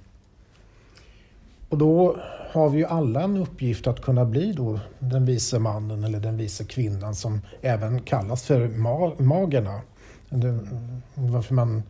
Och 1.68 1.78
då 1.78 2.16
har 2.50 2.70
vi 2.70 2.78
ju 2.78 2.84
alla 2.84 3.22
en 3.22 3.36
uppgift 3.36 3.86
att 3.86 4.02
kunna 4.02 4.24
bli 4.24 4.52
då 4.52 4.80
den 4.98 5.26
vise 5.26 5.58
mannen 5.58 6.04
eller 6.04 6.20
den 6.20 6.36
vise 6.36 6.64
kvinnan 6.64 7.14
som 7.14 7.40
även 7.60 8.02
kallas 8.02 8.46
för 8.46 8.68
ma- 8.68 9.22
magerna. 9.22 9.80
Det, 10.28 10.58
varför 11.14 11.54
man 11.54 11.82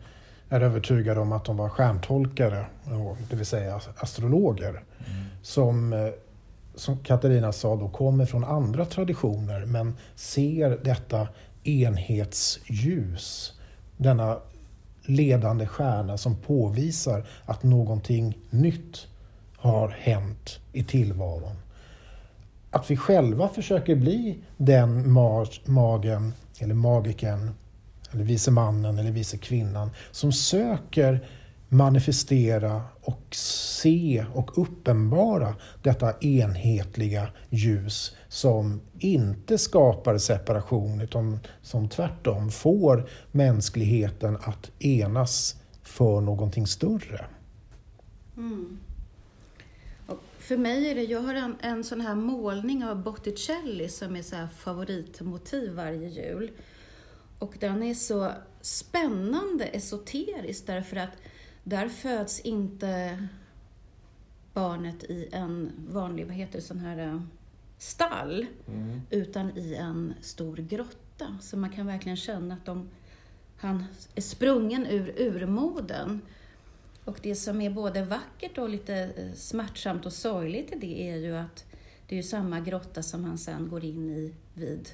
är 0.53 0.61
övertygad 0.61 1.17
om 1.17 1.31
att 1.31 1.45
de 1.45 1.57
var 1.57 1.69
stjärntolkare, 1.69 2.65
det 3.29 3.35
vill 3.35 3.45
säga 3.45 3.81
astrologer. 3.97 4.83
Som, 5.41 5.93
eh, 5.93 6.09
som 6.75 6.97
Katarina 6.97 7.51
sa, 7.51 7.75
då 7.75 7.89
kommer 7.89 8.25
från 8.25 8.43
andra 8.43 8.85
traditioner 8.85 9.65
men 9.65 9.95
ser 10.15 10.79
detta 10.83 11.27
enhetsljus. 11.63 13.53
Denna 13.97 14.37
ledande 15.05 15.67
stjärna 15.67 16.17
som 16.17 16.35
påvisar 16.35 17.25
att 17.45 17.63
någonting 17.63 18.37
nytt 18.49 19.07
har 19.57 19.89
hänt 19.89 20.59
i 20.73 20.83
tillvaron. 20.83 21.55
Att 22.71 22.91
vi 22.91 22.97
själva 22.97 23.47
försöker 23.49 23.95
bli 23.95 24.37
den 24.57 25.05
ma- 25.05 25.69
magen, 25.69 26.33
eller 26.59 26.75
magiken, 26.75 27.51
eller 28.13 28.23
vise 28.23 28.51
mannen 28.51 28.99
eller 28.99 29.11
vise 29.11 29.37
kvinnan 29.37 29.89
som 30.11 30.31
söker 30.31 31.27
manifestera 31.73 32.81
och 33.01 33.35
se 33.35 34.25
och 34.33 34.57
uppenbara 34.57 35.55
detta 35.83 36.13
enhetliga 36.19 37.27
ljus 37.49 38.15
som 38.27 38.81
inte 38.99 39.57
skapar 39.57 40.17
separation 40.17 41.01
utan 41.01 41.39
som 41.61 41.89
tvärtom 41.89 42.51
får 42.51 43.09
mänskligheten 43.31 44.37
att 44.41 44.71
enas 44.79 45.55
för 45.83 46.21
någonting 46.21 46.67
större. 46.67 47.25
Mm. 48.37 48.79
Och 50.07 50.19
för 50.39 50.57
mig 50.57 50.91
är 50.91 50.95
det, 50.95 51.03
jag 51.03 51.21
har 51.21 51.33
en, 51.33 51.55
en 51.61 51.83
sån 51.83 52.01
här 52.01 52.15
målning 52.15 52.85
av 52.85 53.03
Botticelli 53.03 53.89
som 53.89 54.15
är 54.15 54.21
så 54.21 54.35
här 54.35 54.47
favoritmotiv 54.47 55.71
varje 55.71 56.09
jul. 56.09 56.51
Och 57.43 57.55
den 57.59 57.83
är 57.83 57.93
så 57.93 58.31
spännande 58.61 59.65
esoterisk 59.65 60.65
därför 60.65 60.95
att 60.95 61.09
där 61.63 61.89
föds 61.89 62.39
inte 62.39 63.17
barnet 64.53 65.03
i 65.03 65.29
en 65.31 65.71
vanlig, 65.89 66.25
vad 66.25 66.35
heter 66.35 66.59
det, 66.59 66.61
sån 66.61 66.79
här 66.79 66.97
eh, 66.97 67.21
stall, 67.77 68.45
utan 69.09 69.57
i 69.57 69.75
en 69.75 70.13
stor 70.21 70.57
grotta. 70.57 71.37
Så 71.41 71.57
man 71.57 71.69
kan 71.69 71.85
verkligen 71.85 72.17
känna 72.17 72.53
att 72.53 72.65
de, 72.65 72.89
han 73.57 73.85
är 74.15 74.21
sprungen 74.21 74.87
ur 74.87 75.21
urmoden. 75.21 76.21
Och 77.05 77.19
det 77.21 77.35
som 77.35 77.61
är 77.61 77.69
både 77.69 78.05
vackert 78.05 78.57
och 78.57 78.69
lite 78.69 78.95
eh, 78.95 79.33
smärtsamt 79.33 80.05
och 80.05 80.13
sorgligt 80.13 80.71
i 80.71 80.75
det 80.79 81.09
är 81.09 81.17
ju 81.17 81.37
att 81.37 81.65
det 82.07 82.17
är 82.17 82.23
samma 82.23 82.59
grotta 82.59 83.03
som 83.03 83.23
han 83.23 83.37
sen 83.37 83.69
går 83.69 83.85
in 83.85 84.09
i 84.09 84.33
vid 84.53 84.89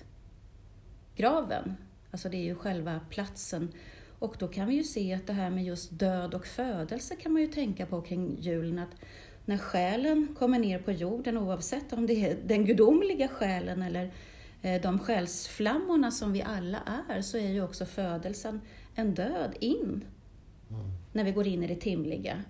graven. 1.15 1.75
Alltså 2.11 2.29
det 2.29 2.37
är 2.37 2.43
ju 2.43 2.55
själva 2.55 2.99
platsen. 3.09 3.73
Och 4.19 4.35
då 4.39 4.47
kan 4.47 4.67
vi 4.67 4.75
ju 4.75 4.83
se 4.83 5.13
att 5.13 5.27
det 5.27 5.33
här 5.33 5.49
med 5.49 5.63
just 5.63 5.99
död 5.99 6.33
och 6.33 6.45
födelse 6.45 7.15
kan 7.15 7.33
man 7.33 7.41
ju 7.41 7.47
tänka 7.47 7.85
på 7.85 8.01
kring 8.01 8.37
julen. 8.39 8.79
Att 8.79 8.95
när 9.45 9.57
själen 9.57 10.35
kommer 10.39 10.59
ner 10.59 10.79
på 10.79 10.91
jorden, 10.91 11.37
oavsett 11.37 11.93
om 11.93 12.07
det 12.07 12.13
är 12.13 12.37
den 12.45 12.65
gudomliga 12.65 13.27
själen 13.27 13.81
eller 13.81 14.11
eh, 14.61 14.81
de 14.81 14.99
själsflammorna 14.99 16.11
som 16.11 16.33
vi 16.33 16.41
alla 16.41 16.79
är, 17.09 17.21
så 17.21 17.37
är 17.37 17.47
ju 17.47 17.63
också 17.63 17.85
födelsen 17.85 18.61
en 18.95 19.13
död 19.13 19.55
in 19.59 20.05
när 21.13 21.23
vi 21.23 21.31
går 21.31 21.47
in 21.47 21.63
i 21.63 21.67
det 21.67 21.75
timliga. 21.75 22.43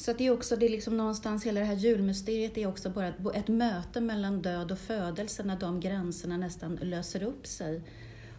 Så 0.00 0.10
att 0.10 0.18
det 0.18 0.26
är 0.26 0.30
också, 0.30 0.56
det 0.56 0.66
är 0.66 0.70
liksom 0.70 0.96
någonstans, 0.96 1.46
hela 1.46 1.60
det 1.60 1.66
här 1.66 1.74
julmysteriet 1.74 2.58
är 2.58 2.66
också 2.66 2.90
bara 2.90 3.08
ett, 3.08 3.14
ett 3.34 3.48
möte 3.48 4.00
mellan 4.00 4.42
död 4.42 4.72
och 4.72 4.78
födelse 4.78 5.42
när 5.42 5.56
de 5.56 5.80
gränserna 5.80 6.36
nästan 6.36 6.78
löser 6.82 7.22
upp 7.22 7.46
sig. 7.46 7.82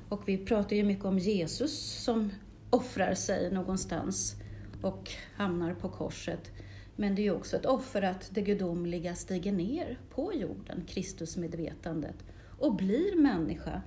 Och 0.09 0.27
vi 0.27 0.45
pratar 0.45 0.75
ju 0.75 0.83
mycket 0.83 1.05
om 1.05 1.19
Jesus 1.19 1.79
som 2.03 2.31
offrar 2.69 3.13
sig 3.13 3.51
någonstans 3.51 4.35
och 4.81 5.11
hamnar 5.35 5.73
på 5.73 5.89
korset. 5.89 6.51
Men 6.95 7.15
det 7.15 7.21
är 7.21 7.23
ju 7.23 7.35
också 7.35 7.55
ett 7.55 7.65
offer 7.65 8.01
att 8.01 8.29
det 8.31 8.41
gudomliga 8.41 9.15
stiger 9.15 9.51
ner 9.51 9.99
på 10.09 10.33
jorden, 10.33 10.85
Kristusmedvetandet, 10.87 12.15
och 12.59 12.75
blir 12.75 13.21
människa 13.21 13.81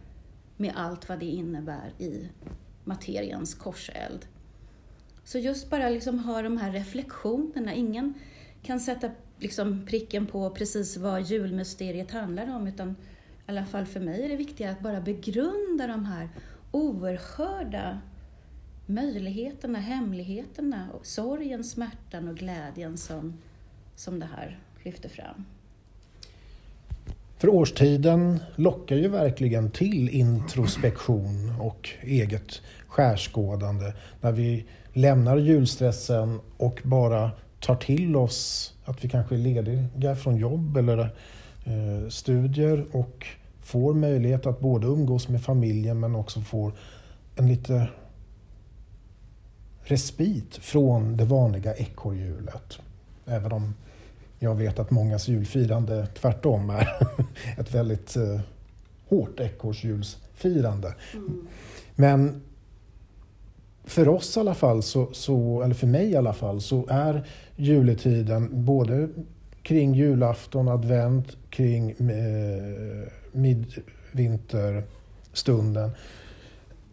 med 0.57 0.73
allt 0.76 1.09
vad 1.09 1.19
det 1.19 1.26
innebär 1.26 1.93
i 1.99 2.29
materiens 2.85 3.55
korseld. 3.55 4.26
Så 5.25 5.38
just 5.38 5.71
bara 5.71 5.88
liksom 5.88 6.19
ha 6.19 6.43
de 6.43 6.57
här 6.57 6.73
reflektionerna. 6.73 7.75
Ingen 7.75 8.14
kan 8.62 8.81
sätta 8.81 9.11
liksom 9.38 9.87
pricken 9.87 10.26
på 10.26 10.50
precis 10.50 10.97
vad 10.97 11.23
julmysteriet 11.23 12.11
handlar 12.11 12.57
om, 12.57 12.67
utan 12.67 12.91
i 12.91 12.95
alla 13.47 13.67
fall 13.67 13.87
för 13.87 14.00
mig 14.00 14.25
är 14.25 14.29
det 14.29 14.37
viktiga 14.37 14.71
att 14.71 14.81
bara 14.81 15.00
begrunda 15.00 15.87
de 15.87 16.05
här 16.05 16.29
oerhörda 16.71 18.00
möjligheterna, 18.87 19.79
hemligheterna, 19.79 20.88
och 20.93 21.07
sorgen, 21.07 21.64
smärtan 21.64 22.29
och 22.29 22.37
glädjen 22.37 22.99
som, 22.99 23.38
som 23.97 24.19
det 24.19 24.29
här 24.37 24.59
lyfter 24.83 25.09
fram. 25.09 25.45
För 27.38 27.49
årstiden 27.49 28.43
lockar 28.57 28.97
ju 28.97 29.09
verkligen 29.09 29.71
till 29.71 30.09
introspektion 30.09 31.55
och 31.61 31.91
eget 32.02 32.62
skärskådande 32.87 33.93
när 34.21 34.33
vi 34.33 34.64
lämnar 34.93 35.37
julstressen 35.37 36.41
och 36.57 36.81
bara 36.85 37.31
tar 37.61 37.77
till 37.77 38.17
oss 38.17 38.75
att 38.85 39.05
vi 39.05 39.09
kanske 39.09 39.35
är 39.35 39.39
lediga 39.39 40.17
från 40.17 40.37
jobb 40.37 40.77
eller 40.77 41.01
eh, 41.65 42.09
studier 42.09 42.87
och 42.93 43.27
får 43.61 43.95
möjlighet 43.95 44.47
att 44.47 44.61
både 44.61 44.87
umgås 44.87 45.29
med 45.29 45.43
familjen 45.43 46.01
men 46.01 46.15
också 46.15 46.41
får 46.41 46.73
en 47.37 47.49
lite 47.49 47.89
respit 49.83 50.57
från 50.57 51.17
det 51.17 51.25
vanliga 51.25 51.75
ekorrhjulet. 51.75 52.79
Även 53.27 53.53
om 53.53 53.75
jag 54.39 54.55
vet 54.55 54.79
att 54.79 54.91
mångas 54.91 55.29
julfirande 55.29 56.07
tvärtom 56.07 56.71
är 56.71 56.89
ett 57.59 57.75
väldigt 57.75 58.17
eh, 58.17 58.41
hårt 59.09 59.41
ekorrhjulsfirande. 59.41 60.95
Men 61.95 62.43
för 63.85 64.09
oss 64.09 64.37
i 64.37 64.41
alla 64.41 64.55
fall, 64.55 64.83
så, 64.83 65.09
så, 65.12 65.62
eller 65.62 65.75
för 65.75 65.87
mig 65.87 66.11
i 66.11 66.17
alla 66.17 66.33
fall, 66.33 66.61
så 66.61 66.87
är 66.89 67.27
juletiden 67.57 68.65
både 68.65 69.09
kring 69.62 69.95
julafton, 69.95 70.69
advent, 70.69 71.37
kring 71.51 71.91
eh, 71.91 73.09
midvinterstunden 73.33 75.91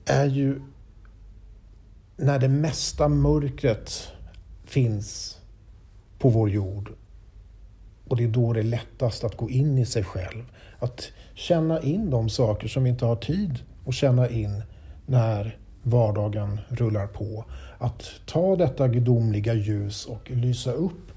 är 0.06 0.26
ju 0.26 0.62
när 2.18 2.40
det 2.40 2.48
mesta 2.48 3.08
mörkret 3.08 4.12
finns 4.66 5.40
på 6.20 6.30
vår 6.30 6.50
jord. 6.50 6.92
Och 8.08 8.18
det 8.18 8.24
är 8.24 8.28
då 8.28 8.54
det 8.54 8.60
är 8.60 8.64
lättast 8.64 9.24
att 9.24 9.38
gå 9.38 9.50
in 9.50 9.78
i 9.78 9.86
sig 9.86 10.04
själv. 10.04 10.44
Att 10.80 11.12
känna 11.34 11.82
in 11.82 12.10
de 12.10 12.30
saker 12.30 12.68
som 12.68 12.84
vi 12.84 12.90
inte 12.90 13.06
har 13.06 13.16
tid 13.16 13.60
att 13.86 13.94
känna 13.94 14.30
in 14.30 14.64
när 15.06 15.58
vardagen 15.84 16.60
rullar 16.70 17.08
på. 17.08 17.46
Att 17.78 18.12
ta 18.26 18.56
detta 18.56 18.88
gudomliga 18.88 19.54
ljus 19.54 20.06
och 20.06 20.32
lysa 20.32 20.72
upp 20.72 21.12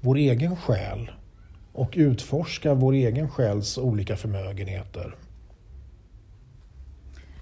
vår 0.00 0.16
egen 0.16 0.56
själ 0.56 1.10
och 1.72 1.94
utforska 1.96 2.74
vår 2.74 2.92
egen 2.92 3.30
själs 3.30 3.78
olika 3.78 4.16
förmögenheter. 4.16 5.14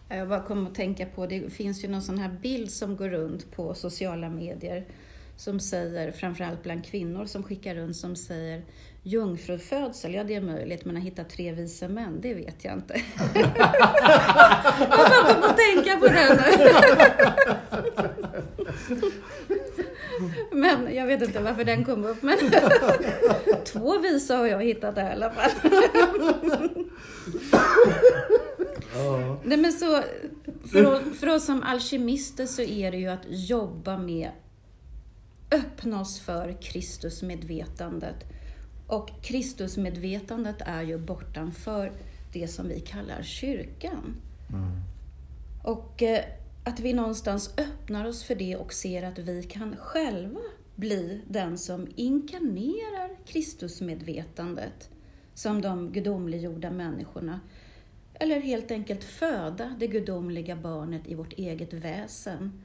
Jag 0.08 0.28
bara 0.28 0.42
kom 0.42 0.66
att 0.66 0.74
tänka 0.74 1.06
på, 1.06 1.26
det 1.26 1.52
finns 1.52 1.84
ju 1.84 1.88
någon 1.88 2.02
sån 2.02 2.18
här 2.18 2.38
bild 2.42 2.70
som 2.70 2.96
går 2.96 3.08
runt 3.08 3.52
på 3.52 3.74
sociala 3.74 4.28
medier 4.28 4.86
som 5.36 5.60
säger, 5.60 6.12
framförallt 6.12 6.62
bland 6.62 6.84
kvinnor 6.84 7.26
som 7.26 7.42
skickar 7.42 7.74
runt, 7.74 7.96
som 7.96 8.16
säger 8.16 8.62
jungfrufödsel, 9.02 10.14
ja 10.14 10.24
det 10.24 10.34
är 10.34 10.40
möjligt, 10.40 10.84
men 10.84 10.96
att 10.96 11.02
hitta 11.02 11.24
tre 11.24 11.52
vise 11.52 11.88
män, 11.88 12.20
det 12.20 12.34
vet 12.34 12.64
jag 12.64 12.74
inte. 12.74 12.94
jag 13.34 13.50
bara 14.90 15.34
kom 15.34 15.42
att 15.42 15.56
tänka 15.56 15.96
på 15.96 16.06
det 16.06 16.34
nu. 16.34 16.70
men 20.52 20.94
jag 20.94 21.06
vet 21.06 21.22
inte 21.22 21.40
varför 21.40 21.64
den 21.64 21.84
kom 21.84 22.04
upp, 22.04 22.22
men 22.22 22.38
två 23.64 23.98
visa 23.98 24.36
har 24.36 24.46
jag 24.46 24.64
hittat 24.64 24.98
i 24.98 25.00
alla 25.00 25.30
fall. 25.30 25.50
Nej, 29.44 29.58
men 29.58 29.72
så, 29.72 30.02
för, 30.72 30.86
oss, 30.86 31.02
för 31.20 31.26
oss 31.26 31.44
som 31.46 31.62
alkemister 31.62 32.46
så 32.46 32.62
är 32.62 32.90
det 32.90 32.96
ju 32.96 33.08
att 33.08 33.24
jobba 33.28 33.98
med 33.98 34.30
öppna 35.50 36.00
oss 36.00 36.20
för 36.20 36.62
Kristusmedvetandet. 36.62 38.24
Och 38.90 39.10
Kristusmedvetandet 39.22 40.56
är 40.60 40.82
ju 40.82 40.98
bortanför 40.98 41.92
det 42.32 42.48
som 42.48 42.68
vi 42.68 42.80
kallar 42.80 43.22
kyrkan. 43.22 44.16
Mm. 44.52 44.70
Och 45.64 46.02
eh, 46.02 46.24
att 46.64 46.80
vi 46.80 46.92
någonstans 46.92 47.54
öppnar 47.58 48.04
oss 48.04 48.24
för 48.24 48.34
det 48.34 48.56
och 48.56 48.72
ser 48.72 49.02
att 49.02 49.18
vi 49.18 49.42
kan 49.42 49.76
själva 49.76 50.40
bli 50.76 51.20
den 51.28 51.58
som 51.58 51.88
inkarnerar 51.96 53.10
Kristusmedvetandet 53.26 54.90
som 55.34 55.60
de 55.60 55.92
gudomliggjorda 55.92 56.70
människorna. 56.70 57.40
Eller 58.14 58.40
helt 58.40 58.70
enkelt 58.70 59.04
föda 59.04 59.76
det 59.78 59.86
gudomliga 59.86 60.56
barnet 60.56 61.02
i 61.06 61.14
vårt 61.14 61.32
eget 61.32 61.72
väsen. 61.72 62.62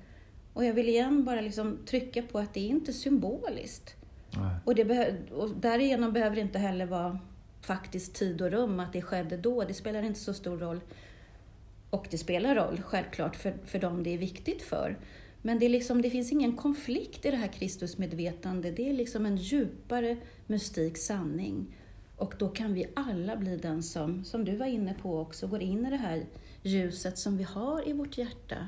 Och 0.54 0.66
jag 0.66 0.74
vill 0.74 0.90
igen 0.90 1.24
bara 1.24 1.42
liksom 1.42 1.78
trycka 1.86 2.22
på 2.22 2.40
att 2.40 2.54
det 2.54 2.60
är 2.60 2.70
inte 2.70 2.94
symboliskt. 2.94 3.96
Och, 4.66 4.76
det 4.76 5.16
och 5.32 5.50
därigenom 5.50 6.14
behöver 6.14 6.36
det 6.36 6.42
inte 6.42 6.60
heller 6.60 6.86
vara 6.86 7.20
faktiskt 7.62 8.14
tid 8.14 8.42
och 8.42 8.52
rum, 8.52 8.80
att 8.80 8.94
det 8.94 9.02
skedde 9.02 9.38
då. 9.38 9.64
Det 9.64 9.74
spelar 9.74 10.04
inte 10.04 10.20
så 10.20 10.34
stor 10.34 10.58
roll. 10.58 10.82
Och 11.90 12.08
det 12.12 12.18
spelar 12.18 12.56
roll, 12.56 12.82
självklart, 12.82 13.36
för, 13.36 13.54
för 13.66 13.80
dem 13.80 14.04
det 14.04 14.14
är 14.14 14.18
viktigt 14.18 14.62
för. 14.62 14.98
Men 15.42 15.60
det, 15.60 15.66
är 15.66 15.70
liksom, 15.70 16.02
det 16.02 16.10
finns 16.10 16.32
ingen 16.32 16.56
konflikt 16.56 17.26
i 17.26 17.32
det 17.32 17.38
här 17.38 17.48
Kristusmedvetande. 17.48 18.72
Det 18.72 18.90
är 18.90 18.94
liksom 18.94 19.26
en 19.26 19.38
djupare 19.38 20.18
mystik 20.48 20.98
sanning. 20.98 21.76
Och 22.18 22.36
då 22.40 22.50
kan 22.50 22.74
vi 22.74 22.86
alla 22.94 23.36
bli 23.36 23.58
den 23.58 23.84
som, 23.84 24.24
som 24.24 24.46
du 24.46 24.56
var 24.56 24.66
inne 24.66 24.94
på 25.02 25.20
också, 25.20 25.48
går 25.48 25.62
in 25.62 25.86
i 25.86 25.90
det 25.90 25.96
här 25.96 26.26
ljuset 26.62 27.18
som 27.18 27.38
vi 27.38 27.44
har 27.44 27.90
i 27.90 27.94
vårt 27.94 28.18
hjärta 28.18 28.68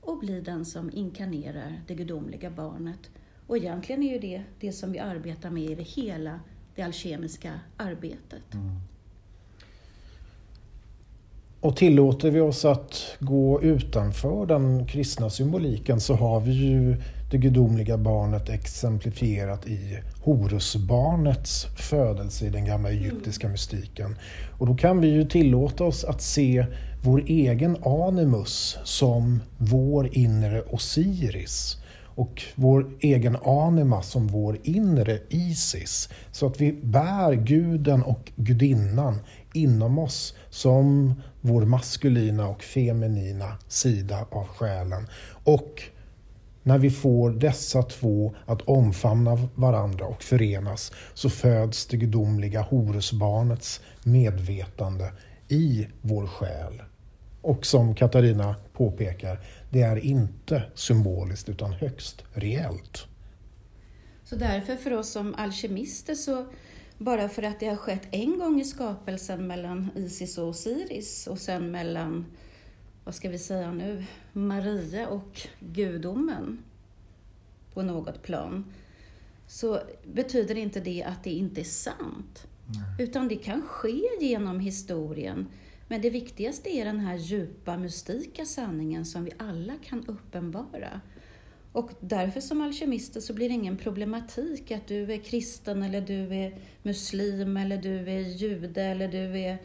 och 0.00 0.18
bli 0.18 0.40
den 0.40 0.64
som 0.64 0.90
inkarnerar 0.92 1.82
det 1.86 1.94
gudomliga 1.94 2.50
barnet. 2.50 3.10
Och 3.46 3.56
egentligen 3.56 4.02
är 4.02 4.12
ju 4.12 4.18
det 4.18 4.42
det 4.60 4.72
som 4.72 4.92
vi 4.92 4.98
arbetar 4.98 5.50
med 5.50 5.70
i 5.70 5.74
det 5.74 5.82
hela 5.82 6.40
det 6.74 6.82
alkemiska 6.82 7.52
arbetet. 7.76 8.54
Mm. 8.54 8.80
Och 11.60 11.76
tillåter 11.76 12.30
vi 12.30 12.40
oss 12.40 12.64
att 12.64 13.16
gå 13.20 13.62
utanför 13.62 14.46
den 14.46 14.86
kristna 14.86 15.30
symboliken 15.30 16.00
så 16.00 16.14
har 16.14 16.40
vi 16.40 16.52
ju 16.52 16.96
det 17.30 17.38
gudomliga 17.38 17.98
barnet 17.98 18.48
exemplifierat 18.48 19.66
i 19.66 19.98
Horusbarnets 20.22 21.64
födelse 21.64 22.46
i 22.46 22.50
den 22.50 22.64
gamla 22.64 22.90
egyptiska 22.90 23.46
mm. 23.46 23.52
mystiken. 23.52 24.16
Och 24.58 24.66
då 24.66 24.74
kan 24.74 25.00
vi 25.00 25.08
ju 25.08 25.24
tillåta 25.24 25.84
oss 25.84 26.04
att 26.04 26.22
se 26.22 26.66
vår 27.04 27.24
egen 27.26 27.76
animus 27.84 28.78
som 28.84 29.40
vår 29.58 30.16
inre 30.16 30.62
Osiris 30.62 31.81
och 32.14 32.42
vår 32.54 32.90
egen 33.00 33.36
anima 33.36 34.02
som 34.02 34.26
vår 34.26 34.58
inre 34.62 35.18
Isis. 35.28 36.08
Så 36.32 36.46
att 36.46 36.60
vi 36.60 36.72
bär 36.72 37.32
guden 37.32 38.02
och 38.02 38.32
gudinnan 38.36 39.18
inom 39.54 39.98
oss 39.98 40.34
som 40.50 41.14
vår 41.40 41.62
maskulina 41.62 42.48
och 42.48 42.62
feminina 42.62 43.58
sida 43.68 44.26
av 44.30 44.46
själen. 44.46 45.06
Och 45.44 45.82
när 46.62 46.78
vi 46.78 46.90
får 46.90 47.30
dessa 47.30 47.82
två 47.82 48.34
att 48.46 48.62
omfamna 48.62 49.48
varandra 49.54 50.06
och 50.06 50.22
förenas 50.22 50.92
så 51.14 51.30
föds 51.30 51.86
det 51.86 51.96
gudomliga 51.96 52.62
Horusbarnets 52.62 53.80
medvetande 54.04 55.12
i 55.48 55.86
vår 56.00 56.26
själ. 56.26 56.82
Och 57.42 57.66
som 57.66 57.94
Katarina 57.94 58.56
påpekar, 58.72 59.40
det 59.72 59.82
är 59.82 59.96
inte 59.96 60.62
symboliskt 60.74 61.48
utan 61.48 61.72
högst 61.72 62.24
reellt. 62.32 63.06
Så 64.24 64.36
därför 64.36 64.76
för 64.76 64.92
oss 64.92 65.08
som 65.08 65.34
alkemister 65.34 66.14
så 66.14 66.46
bara 66.98 67.28
för 67.28 67.42
att 67.42 67.60
det 67.60 67.66
har 67.66 67.76
skett 67.76 68.08
en 68.10 68.38
gång 68.38 68.60
i 68.60 68.64
skapelsen 68.64 69.46
mellan 69.46 69.90
Isis 69.96 70.38
och 70.38 70.48
Osiris 70.48 71.26
och 71.26 71.38
sen 71.38 71.70
mellan, 71.70 72.26
vad 73.04 73.14
ska 73.14 73.28
vi 73.28 73.38
säga 73.38 73.72
nu, 73.72 74.04
Maria 74.32 75.08
och 75.08 75.40
gudomen 75.60 76.58
på 77.74 77.82
något 77.82 78.22
plan, 78.22 78.64
så 79.46 79.80
betyder 80.12 80.58
inte 80.58 80.80
det 80.80 81.02
att 81.02 81.24
det 81.24 81.30
inte 81.30 81.60
är 81.60 81.64
sant. 81.64 82.46
Nej. 82.66 83.06
Utan 83.06 83.28
det 83.28 83.36
kan 83.36 83.62
ske 83.62 84.02
genom 84.20 84.60
historien 84.60 85.46
men 85.92 86.00
det 86.00 86.10
viktigaste 86.10 86.76
är 86.76 86.84
den 86.84 87.00
här 87.00 87.16
djupa, 87.16 87.76
mystika 87.76 88.44
sanningen 88.44 89.04
som 89.04 89.24
vi 89.24 89.32
alla 89.38 89.72
kan 89.84 90.06
uppenbara. 90.06 91.00
Och 91.72 91.90
därför 92.00 92.40
som 92.40 92.60
alkemister 92.60 93.20
så 93.20 93.34
blir 93.34 93.48
det 93.48 93.54
ingen 93.54 93.76
problematik 93.76 94.70
att 94.70 94.86
du 94.86 95.12
är 95.12 95.18
kristen 95.18 95.82
eller 95.82 96.00
du 96.00 96.34
är 96.34 96.58
muslim 96.82 97.56
eller 97.56 97.76
du 97.76 98.10
är 98.10 98.20
jude 98.20 98.82
eller 98.82 99.08
du 99.08 99.38
är 99.38 99.58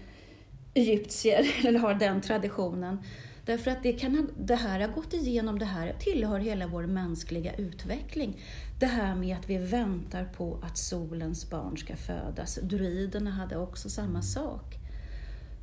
egyptier 0.74 1.56
eller 1.66 1.80
har 1.80 1.94
den 1.94 2.22
traditionen. 2.22 2.98
Därför 3.46 3.72
att 3.72 3.84
det, 3.84 3.94
kan, 3.94 4.30
det 4.38 4.56
här 4.56 4.80
har 4.80 4.88
gått 4.88 5.14
igenom, 5.14 5.60
det 5.60 5.66
här 5.66 5.94
tillhör 6.00 6.40
hela 6.40 6.68
vår 6.68 6.86
mänskliga 6.86 7.56
utveckling. 7.56 8.42
Det 8.80 8.86
här 8.86 9.16
med 9.16 9.38
att 9.38 9.50
vi 9.50 9.58
väntar 9.58 10.26
på 10.26 10.60
att 10.64 10.78
solens 10.78 11.50
barn 11.50 11.78
ska 11.78 11.96
födas. 11.96 12.60
Druiderna 12.64 13.32
hade 13.32 13.58
också 13.58 13.90
samma 13.90 14.22
sak. 14.22 14.78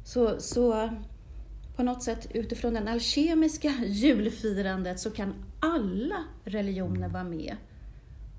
Så, 0.05 0.41
så 0.41 0.91
på 1.77 1.83
något 1.83 2.03
sätt 2.03 2.27
utifrån 2.31 2.75
det 2.75 2.91
alkemiska 2.91 3.73
julfirandet 3.87 5.01
så 5.01 5.11
kan 5.11 5.35
alla 5.61 6.25
religioner 6.45 7.09
vara 7.09 7.25
med. 7.25 7.57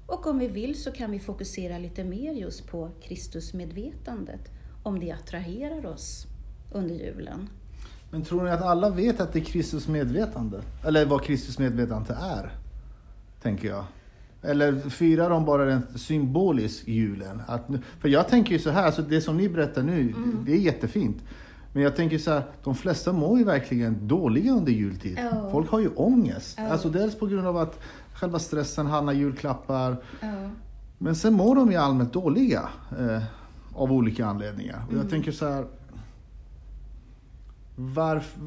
Och 0.05 0.27
om 0.27 0.39
vi 0.39 0.47
vill 0.47 0.81
så 0.81 0.91
kan 0.91 1.11
vi 1.11 1.19
fokusera 1.19 1.77
lite 1.77 2.03
mer 2.03 2.33
just 2.33 2.67
på 2.67 2.91
Kristusmedvetandet, 3.01 4.51
om 4.83 4.99
det 4.99 5.11
attraherar 5.11 5.85
oss 5.85 6.25
under 6.73 6.95
julen. 6.95 7.49
Men 8.11 8.23
tror 8.23 8.43
ni 8.43 8.49
att 8.49 8.61
alla 8.61 8.89
vet 8.89 9.19
att 9.19 9.33
det 9.33 9.39
är 9.39 9.43
Kristus 9.43 9.87
medvetande? 9.87 10.61
Eller 10.85 11.05
vad 11.05 11.23
Kristus 11.23 11.59
medvetande 11.59 12.13
är? 12.13 12.51
Tänker 13.41 13.67
jag. 13.67 13.85
Eller 14.41 14.79
firar 14.89 15.29
de 15.29 15.45
bara 15.45 15.67
rent 15.67 16.01
symboliskt 16.01 16.87
julen? 16.87 17.41
Att, 17.47 17.67
för 17.99 18.09
jag 18.09 18.27
tänker 18.27 18.51
ju 18.51 18.59
så 18.59 18.69
här, 18.69 18.85
alltså 18.85 19.01
det 19.01 19.21
som 19.21 19.37
ni 19.37 19.49
berättar 19.49 19.83
nu, 19.83 20.01
mm. 20.01 20.43
det 20.45 20.51
är 20.51 20.57
jättefint. 20.57 21.23
Men 21.75 21.83
jag 21.83 21.95
tänker 21.95 22.17
så 22.17 22.31
här, 22.31 22.43
de 22.63 22.75
flesta 22.75 23.13
mår 23.13 23.37
ju 23.37 23.43
verkligen 23.43 24.07
dåliga 24.07 24.51
under 24.51 24.71
jultid. 24.71 25.19
Oh. 25.19 25.51
Folk 25.51 25.69
har 25.69 25.79
ju 25.79 25.89
ångest. 25.89 26.59
Oh. 26.59 26.71
Alltså 26.71 26.89
dels 26.89 27.15
på 27.15 27.27
grund 27.27 27.47
av 27.47 27.57
att 27.57 27.79
själva 28.13 28.39
stressen, 28.39 28.85
handla 28.85 29.13
julklappar. 29.13 29.91
Oh. 30.21 30.47
Men 30.97 31.15
sen 31.15 31.33
mår 31.33 31.55
de 31.55 31.71
ju 31.71 31.77
allmänt 31.77 32.13
dåliga. 32.13 32.69
Eh, 32.99 33.23
av 33.73 33.91
olika 33.91 34.25
anledningar. 34.25 34.83
Och 34.87 34.93
jag 34.93 34.99
mm. 34.99 35.09
tänker 35.09 35.31
så 35.31 35.49
här. 35.49 35.65
Varför, 37.75 38.39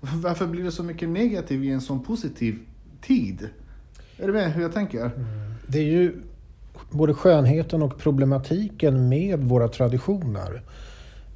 varför 0.00 0.46
blir 0.46 0.64
det 0.64 0.72
så 0.72 0.82
mycket 0.82 1.08
negativt 1.08 1.64
i 1.64 1.70
en 1.70 1.80
sån 1.80 2.02
positiv 2.02 2.58
tid? 3.00 3.48
Är 4.16 4.26
du 4.26 4.32
med 4.32 4.52
hur 4.52 4.62
jag 4.62 4.72
tänker? 4.72 5.04
Mm. 5.04 5.14
Det 5.66 5.78
är 5.78 5.92
ju 5.92 6.22
både 6.90 7.14
skönheten 7.14 7.82
och 7.82 7.98
problematiken 7.98 9.08
med 9.08 9.44
våra 9.44 9.68
traditioner. 9.68 10.62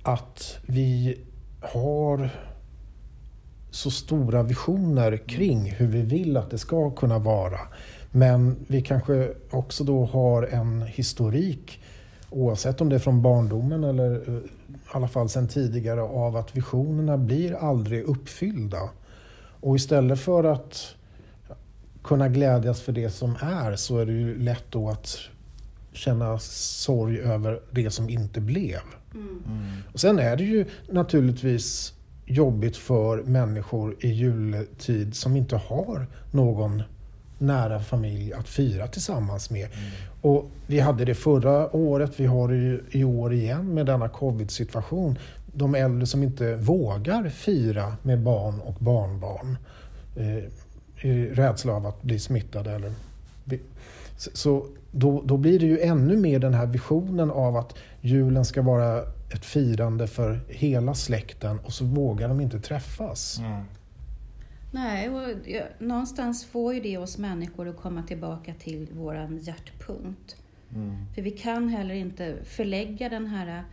Att 0.09 0.59
vi 0.67 1.19
har 1.61 2.31
så 3.71 3.91
stora 3.91 4.43
visioner 4.43 5.17
kring 5.17 5.71
hur 5.71 5.87
vi 5.87 6.03
vill 6.03 6.37
att 6.37 6.51
det 6.51 6.59
ska 6.59 6.91
kunna 6.91 7.19
vara. 7.19 7.59
Men 8.11 8.57
vi 8.67 8.83
kanske 8.83 9.33
också 9.51 9.85
då 9.85 10.05
har 10.05 10.43
en 10.43 10.83
historik, 10.83 11.81
oavsett 12.31 12.81
om 12.81 12.89
det 12.89 12.95
är 12.95 12.99
från 13.01 13.23
barndomen 13.23 13.85
eller 13.85 14.29
eh, 14.29 14.35
i 14.35 14.41
alla 14.93 15.09
fall 15.09 15.29
sedan 15.29 15.49
tidigare, 15.49 16.03
av 16.03 16.37
att 16.37 16.57
visionerna 16.57 17.19
blir 17.19 17.55
aldrig 17.55 18.05
uppfyllda. 18.05 18.91
Och 19.61 19.77
istället 19.77 20.21
för 20.21 20.45
att 20.45 20.95
kunna 22.03 22.29
glädjas 22.29 22.81
för 22.81 22.93
det 22.93 23.11
som 23.11 23.37
är 23.41 23.77
så 23.77 23.99
är 23.99 24.07
det 24.07 24.13
ju 24.13 24.39
lätt 24.39 24.65
då 24.71 24.89
att 24.89 25.19
känna 25.93 26.39
sorg 26.39 27.21
över 27.21 27.61
det 27.71 27.91
som 27.91 28.11
inte 28.11 28.41
blev. 28.41 28.81
Mm. 29.15 29.43
Och 29.93 30.01
sen 30.01 30.19
är 30.19 30.37
det 30.37 30.45
ju 30.45 30.65
naturligtvis 30.91 31.93
jobbigt 32.27 32.77
för 32.77 33.23
människor 33.23 33.97
i 34.01 34.09
juletid 34.09 35.15
som 35.15 35.37
inte 35.37 35.57
har 35.57 36.07
någon 36.31 36.83
nära 37.39 37.81
familj 37.81 38.33
att 38.33 38.49
fira 38.49 38.87
tillsammans 38.87 39.51
med. 39.51 39.65
Mm. 39.65 39.91
Och 40.21 40.51
vi 40.67 40.81
hade 40.81 41.05
det 41.05 41.15
förra 41.15 41.77
året, 41.77 42.13
vi 42.17 42.27
har 42.27 42.49
det 42.49 42.81
i 42.91 43.05
år 43.05 43.33
igen 43.33 43.75
med 43.75 43.87
denna 43.87 44.09
covid-situation. 44.09 45.19
De 45.53 45.75
äldre 45.75 46.07
som 46.07 46.23
inte 46.23 46.55
vågar 46.55 47.29
fira 47.29 47.97
med 48.03 48.21
barn 48.21 48.61
och 48.61 48.75
barnbarn 48.79 49.57
eh, 50.17 50.45
i 51.11 51.29
rädsla 51.29 51.73
av 51.73 51.87
att 51.87 52.03
bli 52.03 52.19
smittade. 52.19 52.71
Eller, 52.71 52.93
så 54.17 54.67
då, 54.91 55.23
då 55.25 55.37
blir 55.37 55.59
det 55.59 55.67
ju 55.67 55.81
ännu 55.81 56.17
mer 56.17 56.39
den 56.39 56.55
här 56.55 56.67
visionen 56.67 57.31
av 57.31 57.57
att 57.57 57.75
julen 58.01 58.45
ska 58.45 58.63
vara 58.63 59.03
ett 59.35 59.45
firande 59.45 60.07
för 60.07 60.41
hela 60.49 60.95
släkten 60.95 61.59
och 61.59 61.73
så 61.73 61.85
vågar 61.85 62.29
de 62.29 62.41
inte 62.41 62.61
träffas. 62.61 63.39
Mm. 63.39 63.65
Nej, 64.73 65.11
och 65.11 65.29
någonstans 65.79 66.47
får 66.47 66.75
ju 66.75 66.81
det 66.81 66.99
oss 66.99 67.19
människor 67.19 67.69
att 67.69 67.77
komma 67.77 68.03
tillbaka 68.03 68.55
till 68.55 68.89
våran 68.93 69.39
hjärtpunkt. 69.39 70.37
Mm. 70.75 70.97
För 71.15 71.23
vi 71.23 71.31
kan 71.31 71.69
heller 71.69 71.95
inte 71.95 72.37
förlägga 72.45 73.09
den 73.09 73.27
här 73.27 73.65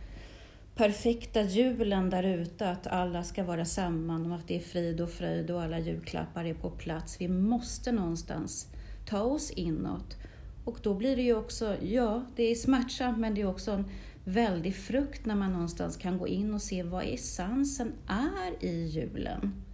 perfekta 0.74 1.42
julen 1.42 2.10
där 2.10 2.22
ute, 2.22 2.70
att 2.70 2.86
alla 2.86 3.24
ska 3.24 3.44
vara 3.44 3.64
samman 3.64 4.32
och 4.32 4.38
att 4.38 4.48
det 4.48 4.56
är 4.56 4.60
frid 4.60 5.00
och 5.00 5.10
fröjd 5.10 5.50
och 5.50 5.62
alla 5.62 5.78
julklappar 5.78 6.44
är 6.44 6.54
på 6.54 6.70
plats. 6.70 7.20
Vi 7.20 7.28
måste 7.28 7.92
någonstans 7.92 8.68
ta 9.08 9.20
oss 9.20 9.50
inåt. 9.50 10.16
Och 10.64 10.78
då 10.82 10.94
blir 10.94 11.16
det 11.16 11.22
ju 11.22 11.36
också, 11.36 11.76
ja, 11.82 12.24
det 12.36 12.42
är 12.42 12.54
smärtsamt 12.54 13.18
men 13.18 13.34
det 13.34 13.40
är 13.40 13.46
också 13.46 13.70
en 13.70 13.84
väldig 14.28 14.74
frukt 14.74 15.26
när 15.26 15.34
man 15.34 15.52
någonstans 15.52 15.96
kan 15.96 16.18
gå 16.18 16.28
in 16.28 16.54
och 16.54 16.62
se 16.62 16.82
vad 16.82 17.04
essensen 17.04 17.92
är 18.06 18.64
i 18.64 18.86
julen. 18.86 19.64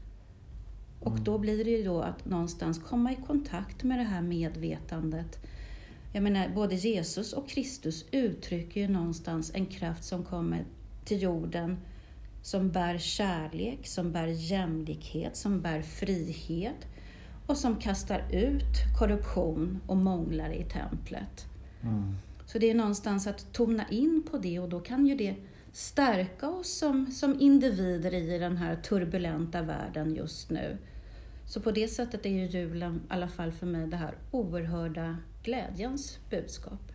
Och 1.01 1.21
då 1.21 1.39
blir 1.39 1.65
det 1.65 1.71
ju 1.71 1.85
då 1.85 2.01
att 2.01 2.25
någonstans 2.25 2.79
komma 2.79 3.13
i 3.13 3.17
kontakt 3.27 3.83
med 3.83 3.99
det 3.99 4.05
här 4.05 4.23
medvetandet. 4.23 5.39
Jag 6.13 6.23
menar, 6.23 6.49
både 6.55 6.75
Jesus 6.75 7.33
och 7.33 7.49
Kristus 7.49 8.05
uttrycker 8.11 8.81
ju 8.81 8.89
någonstans 8.89 9.53
en 9.55 9.67
kraft 9.67 10.05
som 10.05 10.25
kommer 10.25 10.65
till 11.05 11.23
jorden 11.23 11.77
som 12.43 12.71
bär 12.71 12.99
kärlek, 12.99 13.87
som 13.87 14.13
bär 14.13 14.27
jämlikhet, 14.27 15.37
som 15.37 15.61
bär 15.61 15.83
frihet 15.83 16.87
och 17.47 17.57
som 17.57 17.77
kastar 17.77 18.25
ut 18.31 18.99
korruption 18.99 19.81
och 19.87 19.97
månglare 19.97 20.55
i 20.55 20.65
templet. 20.65 21.47
Mm. 21.83 22.17
Så 22.53 22.59
det 22.59 22.71
är 22.71 22.75
någonstans 22.75 23.27
att 23.27 23.53
tona 23.53 23.85
in 23.91 24.23
på 24.31 24.39
det 24.39 24.59
och 24.59 24.69
då 24.69 24.81
kan 24.81 25.07
ju 25.07 25.15
det 25.15 25.35
stärka 25.73 26.49
oss 26.49 26.79
som, 26.79 27.07
som 27.07 27.41
individer 27.41 28.15
i 28.15 28.39
den 28.39 28.57
här 28.57 28.77
turbulenta 28.77 29.63
världen 29.63 30.15
just 30.15 30.51
nu. 30.51 30.77
Så 31.47 31.61
på 31.61 31.71
det 31.71 31.89
sättet 31.89 32.27
är 32.27 32.31
ju 32.31 32.47
julen, 32.47 32.95
i 32.95 33.13
alla 33.13 33.29
fall 33.29 33.53
för 33.53 33.67
mig, 33.67 33.87
det 33.87 33.97
här 33.97 34.15
oerhörda 34.31 35.17
glädjens 35.43 36.19
budskap. 36.31 36.93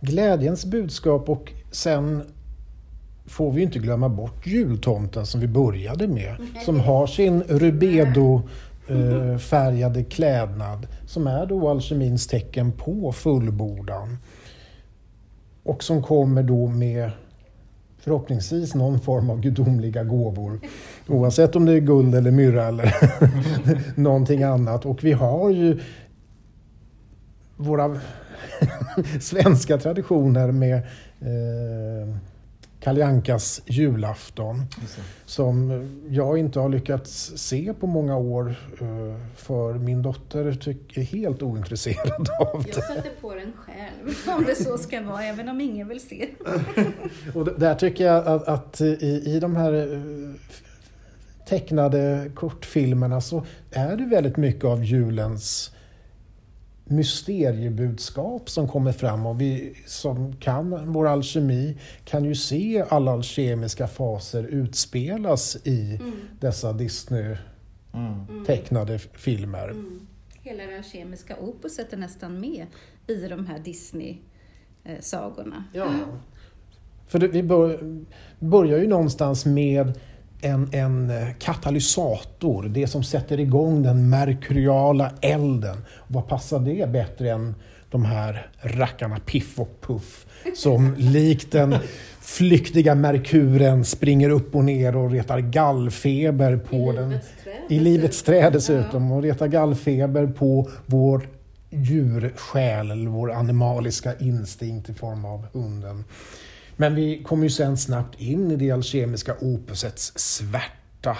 Glädjens 0.00 0.64
budskap 0.64 1.28
och 1.28 1.52
sen 1.70 2.22
får 3.26 3.52
vi 3.52 3.62
inte 3.62 3.78
glömma 3.78 4.08
bort 4.08 4.46
jultomten 4.46 5.26
som 5.26 5.40
vi 5.40 5.48
började 5.48 6.08
med. 6.08 6.36
Som 6.64 6.80
har 6.80 7.06
sin 7.06 7.42
rubedo 7.42 8.42
eh, 8.88 9.38
färgade 9.38 10.04
klädnad 10.04 10.86
som 11.06 11.26
är 11.26 11.46
då 11.46 11.68
alkemins 11.68 12.26
tecken 12.26 12.72
på 12.72 13.12
fullbordan. 13.12 14.18
Och 15.62 15.84
som 15.84 16.02
kommer 16.02 16.42
då 16.42 16.66
med 16.66 17.10
förhoppningsvis 17.98 18.74
någon 18.74 19.00
form 19.00 19.30
av 19.30 19.40
gudomliga 19.40 20.04
gåvor. 20.04 20.60
Oavsett 21.08 21.56
om 21.56 21.66
det 21.66 21.72
är 21.72 21.80
guld 21.80 22.14
eller 22.14 22.30
myrra 22.30 22.66
eller 22.66 22.94
någonting 24.00 24.42
annat. 24.42 24.86
Och 24.86 25.04
vi 25.04 25.12
har 25.12 25.50
ju 25.50 25.80
våra 27.56 28.00
svenska 29.20 29.78
traditioner 29.78 30.52
med 30.52 30.76
eh, 31.20 32.16
Kaljankas 32.82 33.62
julafton. 33.66 34.62
Som 35.26 35.70
jag 36.08 36.38
inte 36.38 36.60
har 36.60 36.68
lyckats 36.68 37.32
se 37.36 37.74
på 37.80 37.86
många 37.86 38.16
år 38.16 38.54
eh, 38.80 39.16
för 39.36 39.74
min 39.74 40.02
dotter 40.02 40.46
är 40.94 41.02
helt 41.02 41.42
ointresserad 41.42 42.28
av 42.40 42.62
det. 42.62 42.76
Jag 42.76 42.84
sätter 42.84 43.10
på 43.20 43.34
den 43.34 43.52
själv 43.56 44.36
om 44.38 44.44
det 44.44 44.54
så 44.54 44.78
ska 44.78 45.02
vara, 45.02 45.24
även 45.24 45.48
om 45.48 45.60
ingen 45.60 45.88
vill 45.88 46.00
se. 46.00 46.28
Och 47.34 47.60
där 47.60 47.74
tycker 47.74 48.04
jag 48.04 48.26
att, 48.26 48.48
att 48.48 48.80
i, 48.80 49.22
i 49.26 49.40
de 49.40 49.56
här 49.56 49.72
eh, 49.72 50.00
tecknade 51.48 52.30
kortfilmerna 52.34 53.20
så 53.20 53.44
är 53.70 53.96
det 53.96 54.04
väldigt 54.04 54.36
mycket 54.36 54.64
av 54.64 54.84
julens 54.84 55.72
mysteriebudskap 56.84 58.50
som 58.50 58.68
kommer 58.68 58.92
fram 58.92 59.26
och 59.26 59.40
vi 59.40 59.74
som 59.86 60.36
kan 60.36 60.92
vår 60.92 61.08
alkemi 61.08 61.78
kan 62.04 62.24
ju 62.24 62.34
se 62.34 62.84
alla 62.88 63.12
alkemiska 63.12 63.86
faser 63.86 64.44
utspelas 64.44 65.66
i 65.66 65.98
mm. 66.00 66.12
dessa 66.40 66.72
Disney-tecknade 66.72 68.92
mm. 68.92 69.08
filmer. 69.12 69.68
Mm. 69.68 70.06
Hela 70.42 70.66
det 70.66 70.76
alkemiska 70.76 71.36
opuset 71.36 71.92
är 71.92 71.96
nästan 71.96 72.40
med 72.40 72.66
i 73.06 73.28
de 73.28 73.46
här 73.46 73.58
Disney-sagorna. 73.58 75.64
Ja. 75.72 75.90
För 77.06 77.18
det, 77.18 77.28
vi 77.28 77.42
bör, 77.42 78.04
börjar 78.38 78.78
ju 78.78 78.86
någonstans 78.86 79.46
med 79.46 79.98
en, 80.42 80.68
en 80.72 81.10
eh, 81.10 81.28
katalysator, 81.38 82.62
det 82.62 82.86
som 82.86 83.02
sätter 83.02 83.40
igång 83.40 83.82
den 83.82 84.08
merkuriala 84.08 85.12
elden. 85.20 85.76
Vad 86.06 86.28
passar 86.28 86.60
det 86.60 86.88
bättre 86.88 87.30
än 87.30 87.54
de 87.90 88.04
här 88.04 88.46
rackarna 88.62 89.18
Piff 89.26 89.58
och 89.58 89.80
Puff 89.80 90.26
som 90.54 90.94
likt 90.98 91.52
den 91.52 91.76
flyktiga 92.20 92.94
Merkuren 92.94 93.84
springer 93.84 94.30
upp 94.30 94.54
och 94.54 94.64
ner 94.64 94.96
och 94.96 95.10
retar 95.10 95.38
gallfeber 95.38 96.56
på 96.56 96.92
I 96.92 96.96
den... 96.96 97.10
Livets 97.10 97.32
träd, 97.44 97.54
I 97.68 97.80
livets 97.80 98.22
träd 98.22 98.52
dessutom. 98.52 99.12
Och 99.12 99.22
retar 99.22 99.46
gallfeber 99.46 100.26
på 100.26 100.70
vår 100.86 101.28
djursjäl, 101.70 102.90
eller 102.90 103.10
vår 103.10 103.32
animaliska 103.32 104.14
instinkt 104.18 104.88
i 104.88 104.94
form 104.94 105.24
av 105.24 105.46
hunden. 105.52 106.04
Men 106.76 106.94
vi 106.94 107.22
kommer 107.22 107.42
ju 107.42 107.50
sen 107.50 107.76
snabbt 107.76 108.20
in 108.20 108.50
i 108.50 108.56
det 108.56 108.70
alkemiska 108.70 109.36
opusets 109.40 110.12
svärta. 110.16 111.18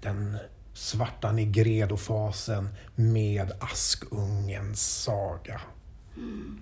Den 0.00 0.36
svarta 0.74 1.32
negredofasen 1.32 2.68
med 2.94 3.52
Askungens 3.60 5.02
saga. 5.02 5.60
Mm. 6.16 6.60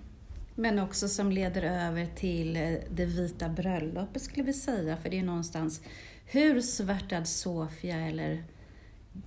Men 0.55 0.79
också 0.79 1.07
som 1.07 1.31
leder 1.31 1.61
över 1.61 2.07
till 2.15 2.55
eh, 2.55 2.73
det 2.91 3.05
vita 3.05 3.49
bröllopet 3.49 4.21
skulle 4.21 4.43
vi 4.43 4.53
säga, 4.53 4.97
för 4.97 5.09
det 5.09 5.19
är 5.19 5.23
någonstans 5.23 5.81
hur 6.25 6.61
svärtad 6.61 7.27
Sofia 7.27 7.97
eller 7.97 8.43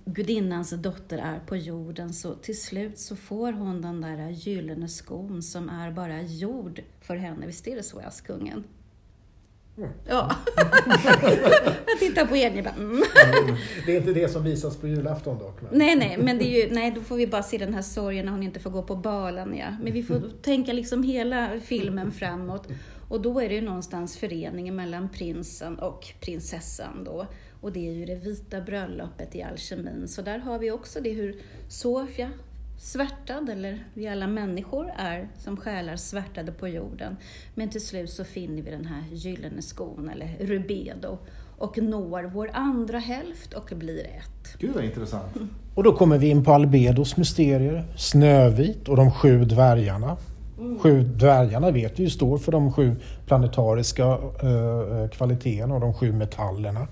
gudinnans 0.05 0.69
dotter 0.69 1.17
är 1.17 1.39
på 1.39 1.57
jorden 1.57 2.13
så 2.13 2.35
till 2.35 2.61
slut 2.61 2.99
så 2.99 3.15
får 3.15 3.53
hon 3.53 3.81
den 3.81 4.01
där 4.01 4.29
gyllene 4.29 4.87
skon 4.87 5.43
som 5.43 5.69
är 5.69 5.91
bara 5.91 6.21
jord 6.21 6.81
för 7.01 7.15
henne. 7.15 7.45
Visst 7.45 7.67
är 7.67 7.75
det 7.75 7.83
så, 7.83 7.99
Askungen? 7.99 8.63
Mm. 9.77 9.89
Ja. 10.07 10.35
jag 11.87 11.99
tittar 11.99 12.25
på 12.25 12.35
er 12.35 12.61
bara, 12.63 12.73
mm. 12.73 13.03
Det 13.85 13.95
är 13.95 13.97
inte 13.97 14.13
det 14.13 14.29
som 14.29 14.43
visas 14.43 14.77
på 14.77 14.87
julafton 14.87 15.39
dock? 15.39 15.61
Men. 15.61 15.77
Nej, 15.77 15.95
nej, 15.95 16.17
men 16.17 16.37
det 16.37 16.45
är 16.45 16.65
ju, 16.65 16.73
nej, 16.73 16.91
då 16.95 17.01
får 17.01 17.15
vi 17.15 17.27
bara 17.27 17.43
se 17.43 17.57
den 17.57 17.73
här 17.73 17.81
sorgen 17.81 18.25
när 18.25 18.31
hon 18.31 18.43
inte 18.43 18.59
får 18.59 18.69
gå 18.69 18.83
på 18.83 18.95
balen. 18.95 19.57
Ja. 19.57 19.67
Men 19.83 19.93
vi 19.93 20.03
får 20.03 20.21
tänka 20.41 20.73
liksom 20.73 21.03
hela 21.03 21.49
filmen 21.63 22.11
framåt. 22.11 22.67
Och 23.09 23.21
då 23.21 23.39
är 23.39 23.49
det 23.49 23.55
ju 23.55 23.61
någonstans 23.61 24.17
föreningen 24.17 24.75
mellan 24.75 25.09
prinsen 25.09 25.79
och 25.79 26.13
prinsessan 26.21 27.03
då. 27.03 27.27
Och 27.61 27.71
det 27.71 27.87
är 27.87 27.93
ju 27.93 28.05
det 28.05 28.15
vita 28.15 28.61
bröllopet 28.61 29.35
i 29.35 29.43
alkemin. 29.43 30.07
Så 30.07 30.21
där 30.21 30.39
har 30.39 30.59
vi 30.59 30.71
också 30.71 30.99
det 31.01 31.11
hur 31.11 31.35
Sofia 31.67 32.31
svärtad, 32.83 33.49
eller 33.49 33.83
vi 33.93 34.07
alla 34.07 34.27
människor 34.27 34.91
är 34.97 35.29
som 35.37 35.57
själar 35.57 35.95
svärtade 35.95 36.51
på 36.51 36.67
jorden. 36.67 37.17
Men 37.55 37.69
till 37.69 37.85
slut 37.85 38.09
så 38.09 38.23
finner 38.23 38.61
vi 38.61 38.71
den 38.71 38.85
här 38.85 39.03
gyllene 39.11 39.61
skon, 39.61 40.09
eller 40.09 40.37
rubedo, 40.39 41.17
och 41.57 41.77
når 41.77 42.23
vår 42.23 42.49
andra 42.53 42.97
hälft 42.97 43.53
och 43.53 43.71
blir 43.75 44.03
ett. 44.03 44.57
Gud 44.59 44.75
vad 44.75 44.83
intressant. 44.83 45.33
Och 45.75 45.83
då 45.83 45.93
kommer 45.93 46.17
vi 46.17 46.29
in 46.29 46.43
på 46.43 46.53
Albedos 46.53 47.17
mysterier, 47.17 47.85
Snövit 47.97 48.89
och 48.89 48.95
de 48.95 49.11
sju 49.11 49.45
dvärgarna. 49.45 50.17
Mm. 50.59 50.79
Sju 50.79 51.03
dvärgarna 51.03 51.71
vet 51.71 51.99
vi 51.99 52.03
ju 52.03 52.09
står 52.09 52.37
för 52.37 52.51
de 52.51 52.73
sju 52.73 52.95
planetariska 53.25 54.03
eh, 54.03 55.09
kvaliteterna 55.11 55.75
och 55.75 55.81
de 55.81 55.93
sju 55.93 56.11
metallerna. 56.11 56.87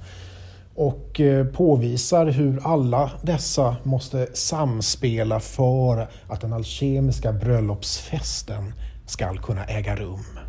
Och 0.82 1.20
eh, 1.20 1.46
påvisar 1.46 2.26
hur 2.26 2.60
alla 2.64 3.12
dessa 3.24 3.76
måste 3.84 4.28
samspela 4.34 5.40
för 5.40 6.08
att 6.28 6.42
den 6.42 6.54
alkemiska 6.54 7.34
bröllopsfesten 7.34 8.74
ska 9.06 9.36
kunna 9.36 9.66
äga 9.66 9.96
rum. 9.96 10.40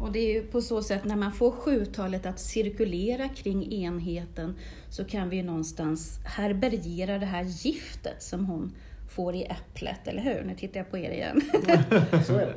Och 0.00 0.12
det 0.12 0.18
är 0.18 0.34
ju 0.34 0.42
på 0.42 0.60
så 0.60 0.82
sätt 0.82 1.04
när 1.04 1.16
man 1.16 1.32
får 1.32 1.50
sjutalet 1.50 2.26
att 2.26 2.40
cirkulera 2.40 3.28
kring 3.28 3.72
enheten 3.72 4.56
så 4.90 5.04
kan 5.04 5.28
vi 5.28 5.36
ju 5.36 5.42
någonstans 5.42 6.20
härbärgera 6.24 7.18
det 7.18 7.26
här 7.26 7.44
giftet 7.44 8.22
som 8.22 8.46
hon 8.46 8.72
får 9.08 9.34
i 9.34 9.44
äpplet, 9.44 10.08
eller 10.08 10.22
hur? 10.22 10.44
Nu 10.46 10.54
tittar 10.54 10.80
jag 10.80 10.90
på 10.90 10.98
er 10.98 11.10
igen. 11.10 11.40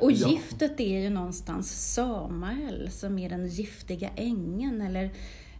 och 0.00 0.12
giftet 0.12 0.80
är 0.80 1.00
ju 1.00 1.10
någonstans 1.10 1.94
Samael 1.94 2.90
som 2.90 3.18
är 3.18 3.28
den 3.28 3.48
giftiga 3.48 4.10
ängen 4.16 4.80
eller, 4.80 5.10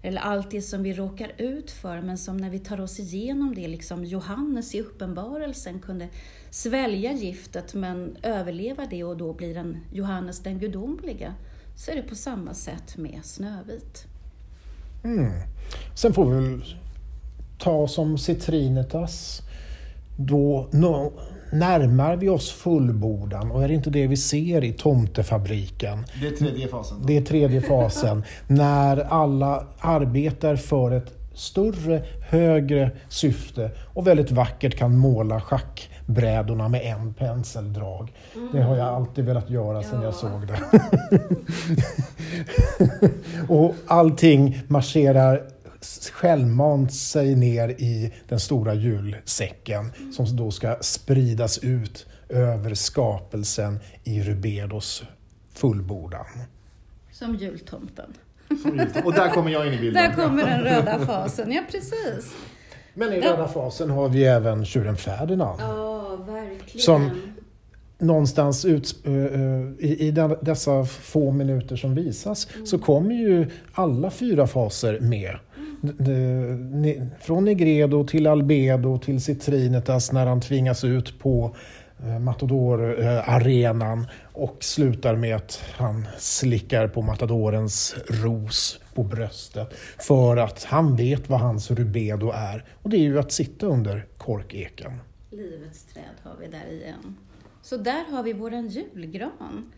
eller 0.02 0.20
allt 0.20 0.50
det 0.50 0.62
som 0.62 0.82
vi 0.82 0.92
råkar 0.92 1.32
ut 1.38 1.70
för 1.70 2.00
men 2.00 2.18
som 2.18 2.36
när 2.36 2.50
vi 2.50 2.58
tar 2.58 2.80
oss 2.80 3.00
igenom 3.00 3.54
det, 3.54 3.68
liksom 3.68 4.04
Johannes 4.04 4.74
i 4.74 4.80
uppenbarelsen 4.80 5.80
kunde 5.80 6.08
svälja 6.50 7.12
giftet 7.12 7.74
men 7.74 8.16
överleva 8.22 8.86
det 8.90 9.04
och 9.04 9.16
då 9.16 9.32
blir 9.32 9.54
den 9.54 9.76
Johannes 9.92 10.40
den 10.40 10.58
gudomliga 10.58 11.34
så 11.76 11.90
är 11.90 11.94
det 11.94 12.02
på 12.02 12.14
samma 12.14 12.54
sätt 12.54 12.96
med 12.96 13.20
Snövit. 13.22 14.06
Mm. 15.04 15.32
Sen 15.94 16.12
får 16.12 16.30
vi 16.30 16.34
väl 16.34 16.64
ta 17.58 17.88
som 17.88 18.18
Citrinitas. 18.18 19.42
Då 20.16 20.68
no, 20.72 21.12
närmar 21.52 22.16
vi 22.16 22.28
oss 22.28 22.52
fullbordan 22.52 23.50
och 23.50 23.64
är 23.64 23.68
det 23.68 23.74
inte 23.74 23.90
det 23.90 24.06
vi 24.06 24.16
ser 24.16 24.64
i 24.64 24.72
tomtefabriken? 24.72 26.04
Det 26.20 26.26
är 26.26 26.30
tredje 26.30 26.68
fasen. 26.68 26.98
Då. 27.00 27.06
Det 27.06 27.16
är 27.16 27.22
tredje 27.22 27.60
fasen. 27.60 28.24
när 28.46 28.96
alla 28.96 29.66
arbetar 29.80 30.56
för 30.56 30.90
ett 30.90 31.12
större, 31.34 32.02
högre 32.28 32.90
syfte 33.08 33.70
och 33.94 34.06
väldigt 34.06 34.30
vackert 34.30 34.78
kan 34.78 34.96
måla 34.96 35.40
schack 35.40 35.90
brädorna 36.06 36.68
med 36.68 36.80
en 36.86 37.14
penseldrag. 37.14 38.12
Mm. 38.34 38.48
Det 38.52 38.62
har 38.62 38.76
jag 38.76 38.88
alltid 38.88 39.24
velat 39.24 39.50
göra 39.50 39.82
sedan 39.82 39.98
ja. 39.98 40.04
jag 40.04 40.14
såg 40.14 40.46
det. 40.46 40.58
och 43.52 43.74
allting 43.86 44.60
marscherar 44.68 45.42
självmant 46.12 46.94
sig 46.94 47.34
ner 47.34 47.68
i 47.68 48.12
den 48.28 48.40
stora 48.40 48.74
julsäcken 48.74 49.92
mm. 49.98 50.12
som 50.12 50.36
då 50.36 50.50
ska 50.50 50.76
spridas 50.80 51.58
ut 51.58 52.06
över 52.28 52.74
skapelsen 52.74 53.78
i 54.04 54.22
Rubedos 54.22 55.02
fullbordan. 55.54 56.26
Som 57.12 57.34
jultomten. 57.34 58.12
Som 58.48 58.56
jultomten. 58.78 59.04
Och 59.04 59.12
där 59.12 59.30
kommer 59.30 59.50
jag 59.50 59.66
in 59.66 59.72
i 59.72 59.78
bilden. 59.78 60.10
Där 60.10 60.26
kommer 60.26 60.46
den 60.46 60.60
röda 60.60 61.06
fasen, 61.06 61.52
ja 61.52 61.62
precis. 61.70 62.34
Men 62.94 63.12
i 63.12 63.20
röda 63.20 63.48
fasen 63.48 63.90
har 63.90 64.08
vi 64.08 64.24
även 64.24 64.64
tjuren 64.64 64.96
Ferdinand. 64.96 65.60
Ja, 65.60 66.16
verkligen. 66.16 66.80
Som 66.80 67.10
någonstans 67.98 68.64
ut, 68.64 68.96
uh, 69.06 69.14
i, 69.78 69.96
i 69.98 70.10
den, 70.10 70.36
dessa 70.40 70.84
få 70.84 71.30
minuter 71.30 71.76
som 71.76 71.94
visas 71.94 72.48
mm. 72.54 72.66
så 72.66 72.78
kommer 72.78 73.14
ju 73.14 73.50
alla 73.72 74.10
fyra 74.10 74.46
faser 74.46 75.00
med. 75.00 75.36
Från 77.20 77.44
Negredo 77.44 78.04
till 78.04 78.26
Albedo 78.26 78.98
till 78.98 79.20
Citrinetas 79.20 80.12
när 80.12 80.26
han 80.26 80.40
tvingas 80.40 80.84
ut 80.84 81.18
på 81.18 81.56
eh, 82.04 82.18
Matador-arenan 82.18 84.06
och 84.32 84.56
slutar 84.60 85.16
med 85.16 85.36
att 85.36 85.62
han 85.76 86.06
slickar 86.18 86.88
på 86.88 87.02
Matadorens 87.02 87.96
ros 88.08 88.80
på 88.94 89.02
bröstet 89.02 89.74
för 89.98 90.36
att 90.36 90.64
han 90.64 90.96
vet 90.96 91.28
vad 91.28 91.40
hans 91.40 91.70
rubedo 91.70 92.30
är. 92.34 92.64
Och 92.82 92.90
det 92.90 92.96
är 92.96 93.00
ju 93.00 93.18
att 93.18 93.32
sitta 93.32 93.66
under 93.66 94.06
korkeken. 94.18 94.92
Livets 95.30 95.84
träd 95.84 96.04
har 96.22 96.36
vi 96.40 96.46
där 96.46 96.72
igen. 96.72 97.16
Så 97.62 97.76
där 97.76 98.04
har 98.10 98.22
vi 98.22 98.32
våran 98.32 98.68
julgran. 98.68 99.72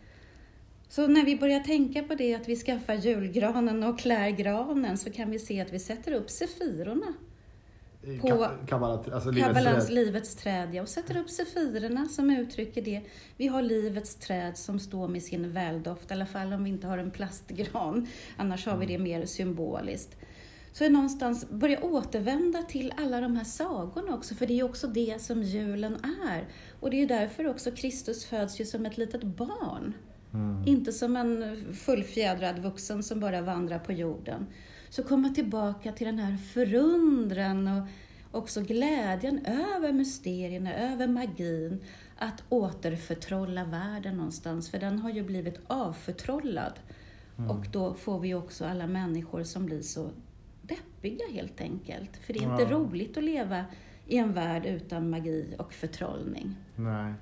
Så 0.89 1.07
när 1.07 1.25
vi 1.25 1.35
börjar 1.35 1.59
tänka 1.59 2.03
på 2.03 2.15
det, 2.15 2.35
att 2.35 2.49
vi 2.49 2.55
skaffar 2.55 2.93
julgranen 2.93 3.83
och 3.83 3.99
klär 3.99 4.29
granen, 4.29 4.97
så 4.97 5.11
kan 5.11 5.31
vi 5.31 5.39
se 5.39 5.61
att 5.61 5.73
vi 5.73 5.79
sätter 5.79 6.11
upp 6.11 6.29
sefirorna 6.29 7.13
på 8.21 8.47
Kabbalans 8.67 9.07
alltså 9.07 9.31
livets, 9.31 9.89
livets 9.89 10.35
träd. 10.35 10.75
Ja, 10.75 10.81
och 10.81 10.89
sätter 10.89 11.17
upp 11.17 11.29
sefirerna 11.29 12.05
som 12.05 12.29
uttrycker 12.29 12.81
det. 12.81 13.01
Vi 13.37 13.47
har 13.47 13.61
livets 13.61 14.15
träd 14.15 14.57
som 14.57 14.79
står 14.79 15.07
med 15.07 15.23
sin 15.23 15.51
väldoft, 15.51 16.11
i 16.11 16.13
alla 16.13 16.25
fall 16.25 16.53
om 16.53 16.63
vi 16.63 16.69
inte 16.69 16.87
har 16.87 16.97
en 16.97 17.11
plastgran. 17.11 18.07
Annars 18.37 18.65
har 18.65 18.77
vi 18.77 18.85
det 18.85 18.95
mm. 18.95 19.03
mer 19.03 19.25
symboliskt. 19.25 20.15
Så 20.73 20.83
är 20.83 20.89
någonstans 20.89 21.49
börja 21.49 21.83
återvända 21.83 22.63
till 22.63 22.93
alla 22.97 23.21
de 23.21 23.35
här 23.35 23.43
sagorna 23.43 24.15
också, 24.15 24.35
för 24.35 24.47
det 24.47 24.59
är 24.59 24.63
också 24.63 24.87
det 24.87 25.21
som 25.21 25.43
julen 25.43 25.97
är. 26.23 26.47
Och 26.79 26.89
det 26.89 27.01
är 27.03 27.07
därför 27.07 27.47
också 27.47 27.71
Kristus 27.71 28.25
föds 28.25 28.61
ju 28.61 28.65
som 28.65 28.85
ett 28.85 28.97
litet 28.97 29.23
barn. 29.23 29.93
Mm. 30.35 30.63
Inte 30.65 30.91
som 30.91 31.15
en 31.15 31.55
fullfjädrad 31.73 32.59
vuxen 32.59 33.03
som 33.03 33.19
bara 33.19 33.41
vandrar 33.41 33.79
på 33.79 33.91
jorden. 33.93 34.47
Så 34.89 35.03
komma 35.03 35.29
tillbaka 35.29 35.91
till 35.91 36.07
den 36.07 36.19
här 36.19 36.37
förundran 36.37 37.67
och 37.67 37.87
också 38.31 38.61
glädjen 38.61 39.45
över 39.45 39.91
mysterierna, 39.91 40.73
över 40.73 41.07
magin, 41.07 41.83
att 42.17 42.43
återförtrolla 42.49 43.63
världen 43.63 44.17
någonstans, 44.17 44.71
för 44.71 44.79
den 44.79 44.99
har 44.99 45.09
ju 45.09 45.23
blivit 45.23 45.59
avförtrollad. 45.67 46.79
Mm. 47.37 47.51
Och 47.51 47.65
då 47.71 47.93
får 47.93 48.19
vi 48.19 48.33
också 48.33 48.65
alla 48.65 48.87
människor 48.87 49.43
som 49.43 49.65
blir 49.65 49.81
så 49.81 50.09
deppiga 50.61 51.25
helt 51.33 51.61
enkelt. 51.61 52.17
För 52.17 52.33
det 52.33 52.39
är 52.39 52.51
inte 52.51 52.63
ja. 52.63 52.71
roligt 52.71 53.17
att 53.17 53.23
leva 53.23 53.65
i 54.07 54.17
en 54.17 54.33
värld 54.33 54.65
utan 54.65 55.09
magi 55.09 55.55
och 55.57 55.73
förtrollning. 55.73 56.55
Nej. 56.75 57.13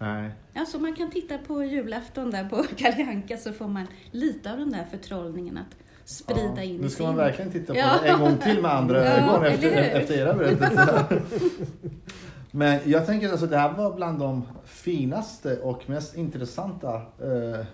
Nej. 0.00 0.30
Alltså 0.54 0.78
man 0.78 0.94
kan 0.94 1.10
titta 1.10 1.38
på 1.38 1.64
julafton 1.64 2.30
där 2.30 2.48
på 2.48 2.64
Kalle 2.76 3.06
Anka 3.10 3.36
så 3.36 3.52
får 3.52 3.68
man 3.68 3.86
lite 4.10 4.52
av 4.52 4.58
den 4.58 4.70
där 4.70 4.84
förtrollningen 4.90 5.58
att 5.58 5.76
sprida 6.04 6.54
ja, 6.56 6.62
in 6.62 6.80
Nu 6.80 6.88
ska 6.88 7.02
man 7.04 7.16
verkligen 7.16 7.52
titta 7.52 7.72
på 7.72 7.78
ja. 7.78 7.94
det 8.02 8.08
en 8.08 8.20
gång 8.20 8.36
till 8.36 8.62
med 8.62 8.74
andra 8.74 9.04
ja, 9.04 9.10
ögon 9.10 9.44
efter, 9.44 9.70
efter 9.70 10.14
era 10.14 10.34
berättelser. 10.34 11.22
Men 12.50 12.80
jag 12.84 13.06
tänker 13.06 13.30
alltså 13.30 13.46
det 13.46 13.56
här 13.56 13.72
var 13.72 13.94
bland 13.94 14.18
de 14.18 14.42
finaste 14.64 15.58
och 15.58 15.90
mest 15.90 16.16
intressanta 16.16 16.94
eh, 16.96 17.66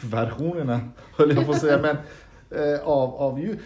versionerna, 0.00 0.80
höll 1.16 1.36
jag 1.36 1.46
på 1.46 1.52
att 1.52 1.60
säga, 1.60 1.78
men 1.78 1.96
eh, 2.50 2.80
av, 2.88 3.14
av 3.14 3.40
ju. 3.40 3.58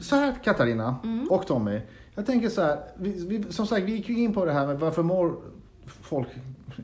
Så 0.00 0.16
här 0.16 0.34
Katarina 0.44 0.96
mm. 1.04 1.28
och 1.30 1.46
Tommy. 1.46 1.80
Jag 2.14 2.26
tänker 2.26 2.48
så 2.48 2.62
här, 2.62 2.78
vi, 2.96 3.26
vi, 3.26 3.52
som 3.52 3.66
sagt 3.66 3.86
vi 3.86 3.92
gick 3.92 4.08
ju 4.08 4.18
in 4.18 4.34
på 4.34 4.44
det 4.44 4.52
här 4.52 4.66
med 4.66 4.78
varför 4.78 5.02
mår 5.02 5.36
folk 5.88 6.28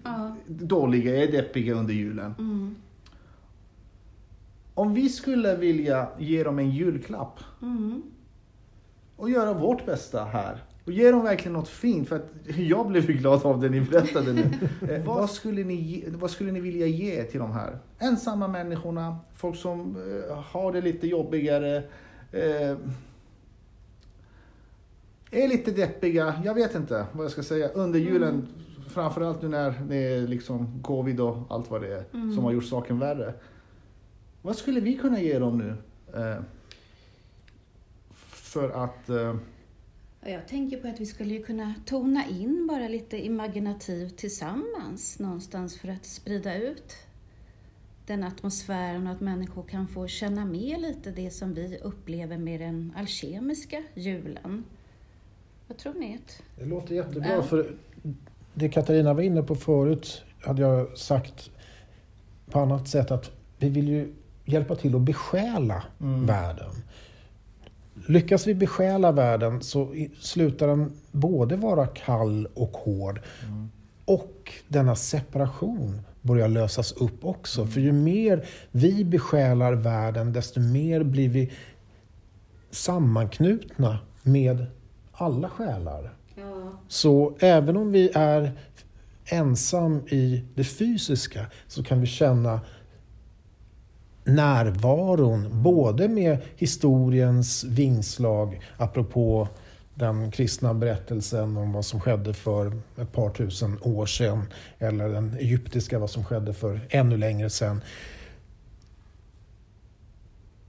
ja. 0.05 0.37
dåliga, 0.47 1.23
är 1.23 1.33
deppiga 1.33 1.75
under 1.75 1.95
julen. 1.95 2.35
Mm. 2.39 2.75
Om 4.75 4.95
vi 4.95 5.09
skulle 5.09 5.57
vilja 5.57 6.09
ge 6.19 6.45
dem 6.45 6.59
en 6.59 6.71
julklapp 6.71 7.41
mm. 7.63 8.03
och 9.17 9.31
göra 9.31 9.53
vårt 9.53 9.87
bästa 9.87 10.25
här 10.25 10.63
och 10.85 10.93
ge 10.93 11.11
dem 11.11 11.23
verkligen 11.23 11.53
något 11.53 11.69
fint, 11.69 12.09
för 12.09 12.17
att 12.17 12.31
jag 12.57 12.89
blev 12.89 13.07
glad 13.07 13.47
av 13.47 13.61
det 13.61 13.69
ni 13.69 13.81
berättade 13.81 14.33
nu. 14.33 14.51
eh, 14.95 15.05
vad, 15.05 15.31
skulle 15.31 15.65
ni, 15.65 16.05
vad 16.09 16.31
skulle 16.31 16.53
ni 16.53 16.61
vilja 16.61 16.87
ge 16.87 17.25
till 17.25 17.41
de 17.41 17.53
här 17.53 17.79
ensamma 17.99 18.49
människorna, 18.49 19.17
folk 19.35 19.57
som 19.57 19.97
eh, 19.97 20.37
har 20.37 20.73
det 20.73 20.81
lite 20.81 21.07
jobbigare, 21.07 21.77
eh, 22.33 22.77
är 25.31 25.49
lite 25.49 25.71
deppiga, 25.71 26.43
jag 26.45 26.55
vet 26.55 26.75
inte 26.75 27.07
vad 27.13 27.25
jag 27.25 27.33
ska 27.33 27.43
säga, 27.43 27.69
under 27.69 27.99
julen, 27.99 28.35
mm. 28.35 28.47
Framförallt 28.89 29.43
nu 29.43 29.49
när 29.49 29.81
det 29.89 29.97
är 29.97 30.21
liksom 30.27 30.83
covid 30.83 31.21
och 31.21 31.37
allt 31.49 31.71
vad 31.71 31.83
det 31.83 31.95
är 31.95 32.05
mm. 32.13 32.35
som 32.35 32.45
har 32.45 32.53
gjort 32.53 32.65
saken 32.65 32.99
värre. 32.99 33.35
Vad 34.43 34.57
skulle 34.57 34.81
vi 34.81 34.97
kunna 34.97 35.21
ge 35.21 35.39
dem 35.39 35.59
nu? 35.59 35.77
Eh, 36.21 36.43
för 38.29 38.71
att... 38.85 39.09
Eh... 39.09 39.37
Jag 40.27 40.49
tänker 40.49 40.81
på 40.81 40.89
att 40.89 41.01
vi 41.01 41.07
skulle 41.07 41.39
kunna 41.39 41.75
tona 41.87 42.27
in 42.27 42.67
bara 42.67 42.89
lite 42.89 43.27
imaginativ 43.27 44.09
tillsammans 44.09 45.19
någonstans 45.19 45.79
för 45.79 45.89
att 45.89 46.05
sprida 46.05 46.57
ut 46.57 46.97
den 48.07 48.25
atmosfären 48.25 49.07
och 49.07 49.13
att 49.13 49.21
människor 49.21 49.63
kan 49.63 49.89
få 49.89 50.07
känna 50.07 50.45
med 50.45 50.81
lite 50.81 51.11
det 51.11 51.31
som 51.31 51.55
vi 51.55 51.79
upplever 51.79 52.39
med 52.39 52.61
den 52.61 52.93
alkemiska 52.97 53.83
julen. 53.95 54.65
Vad 55.69 55.79
tror 55.79 55.95
ni? 55.95 56.19
Det 56.59 56.65
låter 56.65 56.95
jättebra. 56.95 57.33
Ja. 57.33 57.43
För 57.43 57.75
det 58.55 58.69
Katarina 58.69 59.15
var 59.15 59.23
inne 59.23 59.43
på 59.43 59.55
förut 59.55 60.23
hade 60.45 60.63
jag 60.63 60.99
sagt 60.99 61.51
på 62.51 62.61
annat 62.61 62.89
sätt 62.89 63.11
att 63.11 63.31
vi 63.59 63.69
vill 63.69 63.89
ju 63.89 64.13
hjälpa 64.45 64.75
till 64.77 64.95
att 64.95 65.01
besjäla 65.03 65.83
Mm. 66.01 66.27
världen. 66.27 66.71
Lyckas 68.09 68.47
vi 68.47 68.55
besjäla 68.55 69.13
världen 69.13 69.63
så 69.63 69.95
slutar 70.21 70.67
den 70.69 70.93
både 71.13 71.57
vara 71.57 71.87
kall 71.87 72.49
och 72.55 72.71
hård 72.77 73.21
Mm. 73.45 73.71
och 74.05 74.53
denna 74.69 74.97
separation 74.97 76.01
börjar 76.23 76.49
lösas 76.49 76.93
upp 76.93 77.25
också. 77.25 77.67
För 77.67 77.81
ju 77.81 77.93
mer 77.93 78.47
vi 78.71 79.05
besjälar 79.05 79.73
världen 79.73 80.33
desto 80.33 80.61
mer 80.61 81.03
blir 81.03 81.29
vi 81.29 81.53
sammanknutna 82.71 83.99
med 84.23 84.67
alla 85.13 85.49
själar. 85.49 86.13
Ja. 86.35 86.73
Så 86.89 87.37
även 87.39 87.77
om 87.77 87.93
vi 87.93 88.11
är 88.15 88.53
ensam 89.25 90.03
i 90.09 90.45
det 90.55 90.65
fysiska 90.65 91.47
så 91.67 91.83
kan 91.83 92.01
vi 92.01 92.07
känna 92.07 92.61
närvaron 94.25 95.63
både 95.63 96.09
med 96.09 96.39
historiens 96.57 97.65
vingslag 97.65 98.61
apropå 98.77 99.49
den 99.95 100.31
kristna 100.31 100.75
berättelsen 100.75 101.57
om 101.57 101.73
vad 101.73 101.85
som 101.85 102.01
skedde 102.01 102.35
för 102.35 102.73
ett 102.97 103.13
par 103.13 103.31
tusen 103.31 103.79
år 103.83 104.07
sedan 104.07 104.43
eller 104.79 105.09
den 105.09 105.37
egyptiska 105.39 105.99
vad 105.99 106.11
som 106.11 106.25
skedde 106.25 106.55
för 106.55 106.81
ännu 106.91 107.17
längre 107.17 107.51
sedan. 107.51 107.81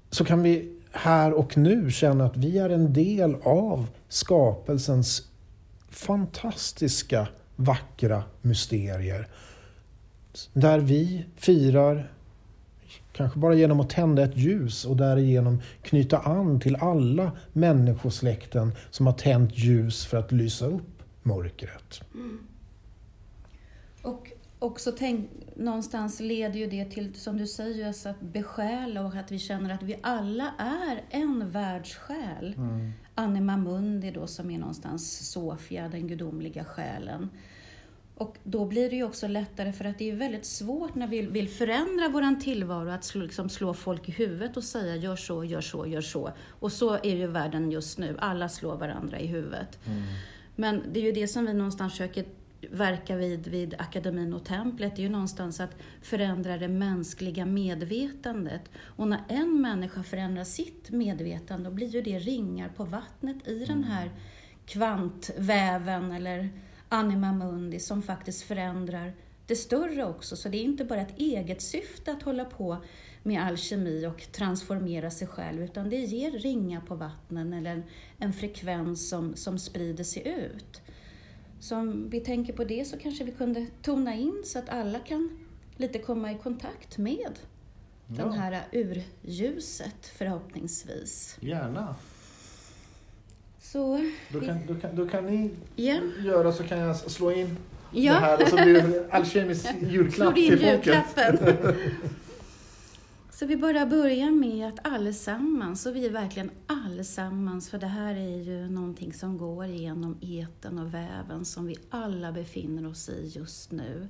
Så 0.10 0.26
kan 0.26 0.44
vi 0.44 0.80
här 0.92 1.34
och 1.34 1.58
nu 1.58 1.92
känna 1.92 2.26
att 2.26 2.38
vi 2.38 2.58
är 2.58 2.70
en 2.70 2.94
del 2.94 3.36
av 3.44 3.88
skapelsens 4.10 5.24
fantastiska, 5.96 7.28
vackra 7.56 8.24
mysterier. 8.42 9.28
Där 10.54 10.80
vi 10.80 11.26
firar, 11.36 12.12
kanske 13.14 13.40
bara 13.40 13.54
genom 13.54 13.80
att 13.80 13.90
tända 13.90 14.24
ett 14.24 14.38
ljus 14.38 14.86
och 14.86 14.98
därigenom 14.98 15.62
knyta 15.82 16.20
an 16.20 16.60
till 16.60 16.76
alla 16.76 17.32
människosläkten 17.54 18.76
som 18.92 19.06
har 19.06 19.14
tänt 19.14 19.58
ljus 19.58 20.06
för 20.06 20.18
att 20.18 20.32
lysa 20.32 20.66
upp 20.66 21.04
mörkret. 21.24 22.02
Mm. 22.14 22.40
Och 24.02 24.32
också 24.60 24.92
tänk, 24.92 25.30
någonstans 25.56 26.20
leder 26.20 26.60
ju 26.60 26.68
det 26.68 26.86
till, 26.86 27.16
som 27.16 27.38
du 27.38 27.48
säger, 27.48 27.88
alltså 27.88 28.10
att 28.10 28.22
besjäla 28.22 29.02
och 29.02 29.16
att 29.16 29.32
vi 29.32 29.40
känner 29.40 29.74
att 29.74 29.84
vi 29.84 30.00
alla 30.02 30.54
är 30.58 31.04
en 31.10 31.52
världssjäl. 31.52 32.54
Mm. 32.58 32.92
Anima 33.16 33.58
Mundi 33.58 34.12
då 34.12 34.28
som 34.28 34.52
är 34.52 34.60
någonstans 34.60 35.32
Sofia, 35.32 35.88
den 35.88 36.08
gudomliga 36.08 36.66
själen. 36.66 37.30
Och 38.18 38.38
då 38.44 38.66
blir 38.66 38.90
det 38.90 38.96
ju 38.96 39.04
också 39.04 39.28
lättare 39.28 39.74
för 39.74 39.86
att 39.86 39.98
det 39.98 40.12
är 40.12 40.16
väldigt 40.16 40.46
svårt 40.46 40.96
när 40.96 41.08
vi 41.08 41.22
vill 41.22 41.50
förändra 41.50 42.10
våran 42.10 42.40
tillvaro 42.40 42.90
att 42.90 43.04
slå, 43.04 43.22
liksom 43.22 43.50
slå 43.50 43.74
folk 43.74 44.10
i 44.10 44.12
huvudet 44.12 44.58
och 44.58 44.64
säga 44.64 44.96
gör 44.96 45.16
så, 45.16 45.44
gör 45.44 45.62
så, 45.62 45.88
gör 45.88 46.02
så. 46.02 46.32
Och 46.48 46.72
så 46.72 46.94
är 46.94 47.16
ju 47.16 47.28
världen 47.28 47.72
just 47.72 47.98
nu, 47.98 48.16
alla 48.20 48.50
slår 48.50 48.76
varandra 48.78 49.20
i 49.20 49.28
huvudet. 49.28 49.80
Men 50.56 50.84
det 50.94 51.00
är 51.00 51.04
ju 51.04 51.12
det 51.12 51.28
som 51.28 51.46
vi 51.46 51.54
någonstans 51.54 51.94
försöker 51.94 52.26
verka 52.72 53.16
vid, 53.16 53.48
vid 53.48 53.76
akademin 53.78 54.34
och 54.34 54.46
templet, 54.46 55.00
är 55.00 55.04
ju 55.04 55.10
någonstans 55.10 55.60
att 55.60 55.76
förändra 56.02 56.58
det 56.58 56.68
mänskliga 56.68 57.46
medvetandet. 57.46 58.62
Och 58.78 59.08
när 59.08 59.24
en 59.30 59.62
människa 59.62 60.04
förändrar 60.04 60.44
sitt 60.44 60.90
medvetande, 60.90 61.70
då 61.70 61.76
blir 61.76 61.88
ju 61.88 62.02
det 62.02 62.20
ringar 62.20 62.70
på 62.70 62.84
vattnet 62.84 63.48
i 63.48 63.66
den 63.66 63.84
här 63.84 64.12
kvantväven 64.66 66.12
eller 66.12 66.50
anima 66.90 67.34
mundi 67.34 67.80
som 67.80 68.02
faktiskt 68.02 68.42
förändrar 68.42 69.14
det 69.48 69.56
större 69.56 70.06
också. 70.06 70.36
Så 70.36 70.50
det 70.50 70.58
är 70.58 70.64
inte 70.64 70.86
bara 70.86 71.02
ett 71.02 71.18
eget 71.18 71.62
syfte 71.62 72.12
att 72.12 72.24
hålla 72.24 72.46
på 72.46 72.78
med 73.24 73.44
alkemi 73.44 74.06
och 74.06 74.32
transformera 74.32 75.12
sig 75.12 75.28
själv, 75.28 75.64
utan 75.64 75.90
det 75.90 75.96
ger 75.96 76.32
ringar 76.32 76.82
på 76.82 76.96
vattnen 76.96 77.54
eller 77.54 77.72
en, 77.72 77.84
en 78.18 78.34
frekvens 78.34 79.10
som, 79.10 79.36
som 79.36 79.60
sprider 79.60 80.04
sig 80.04 80.28
ut. 80.28 80.82
Så 81.60 81.76
om 81.76 82.10
vi 82.10 82.20
tänker 82.20 82.54
på 82.54 82.64
det 82.64 82.86
så 82.86 82.98
kanske 82.98 83.24
vi 83.24 83.32
kunde 83.32 83.66
tona 83.82 84.16
in 84.16 84.42
så 84.46 84.60
att 84.60 84.70
alla 84.70 85.00
kan 85.00 85.30
lite 85.78 86.00
komma 86.00 86.32
i 86.32 86.38
kontakt 86.44 86.98
med 86.98 87.40
den 88.08 88.32
här 88.32 88.62
urljuset 88.72 90.12
förhoppningsvis. 90.18 91.38
Gärna. 91.40 91.96
Så, 93.62 94.12
Då 94.30 94.42
kan, 94.42 94.60
då, 94.68 94.76
kan, 94.76 94.96
då 94.96 95.08
kan 95.08 95.26
ni 95.26 95.50
ja. 95.76 96.00
göra 96.24 96.52
så 96.54 96.64
kan 96.64 96.80
jag 96.80 96.96
slå 96.96 97.32
in 97.32 97.58
det 97.92 98.02
Ja, 98.02 98.14
här 98.14 98.42
och 98.42 98.48
så 98.48 98.56
blir 98.56 98.74
det 98.74 98.80
en 98.80 99.12
alkemisk 99.12 99.68
julklapp 99.82 100.36
till 100.36 100.60
folket. 100.60 101.06
Så 103.36 103.46
vi 103.46 103.58
bara 103.58 103.86
börjar 103.86 104.32
med 104.32 104.68
att 104.68 104.88
allesammans, 104.88 105.86
och 105.86 105.96
vi 105.96 106.06
är 106.06 106.10
verkligen 106.10 106.52
allesammans, 106.68 107.70
för 107.70 107.78
det 107.78 107.88
här 107.88 108.16
är 108.16 108.38
ju 108.38 108.70
någonting 108.70 109.14
som 109.14 109.38
går 109.38 109.66
genom 109.66 110.18
eten 110.22 110.80
och 110.80 110.94
väven 110.94 111.46
som 111.46 111.66
vi 111.66 111.78
alla 111.90 112.32
befinner 112.32 112.88
oss 112.88 113.10
i 113.10 113.32
just 113.36 113.72
nu. 113.72 114.08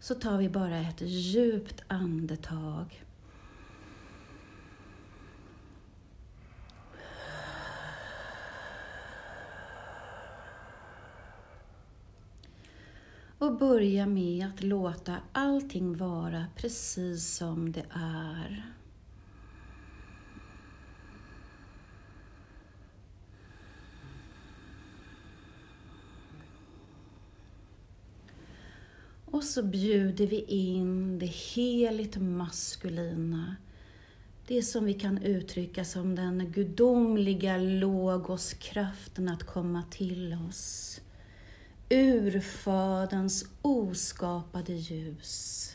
Så 0.00 0.14
tar 0.14 0.38
vi 0.38 0.48
bara 0.48 0.76
ett 0.76 1.00
djupt 1.00 1.82
andetag. 1.86 3.04
Och 13.38 13.58
börja 13.58 14.06
med 14.06 14.46
att 14.46 14.62
låta 14.62 15.16
allting 15.32 15.96
vara 15.96 16.46
precis 16.56 17.36
som 17.36 17.72
det 17.72 17.84
är. 17.90 18.72
Och 29.24 29.44
så 29.44 29.62
bjuder 29.62 30.26
vi 30.26 30.44
in 30.44 31.18
det 31.18 31.26
heligt 31.26 32.16
maskulina. 32.16 33.56
Det 34.46 34.62
som 34.62 34.84
vi 34.84 34.94
kan 34.94 35.18
uttrycka 35.18 35.84
som 35.84 36.14
den 36.14 36.52
gudomliga 36.52 37.56
logoskraften 37.56 39.28
att 39.28 39.42
komma 39.42 39.82
till 39.90 40.36
oss. 40.48 41.00
Urfaderns 41.90 43.44
oskapade 43.62 44.72
ljus. 44.72 45.72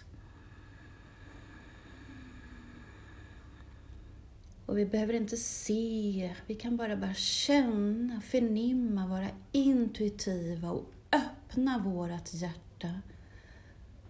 Och 4.66 4.78
vi 4.78 4.86
behöver 4.86 5.14
inte 5.14 5.38
se, 5.38 6.36
vi 6.48 6.56
kan 6.56 6.78
bara, 6.78 6.96
bara 6.96 7.14
känna, 7.14 8.22
förnimma, 8.22 9.08
vara 9.08 9.28
intuitiva 9.52 10.72
och 10.72 10.92
öppna 11.12 11.80
vårt 11.80 12.34
hjärta 12.34 13.02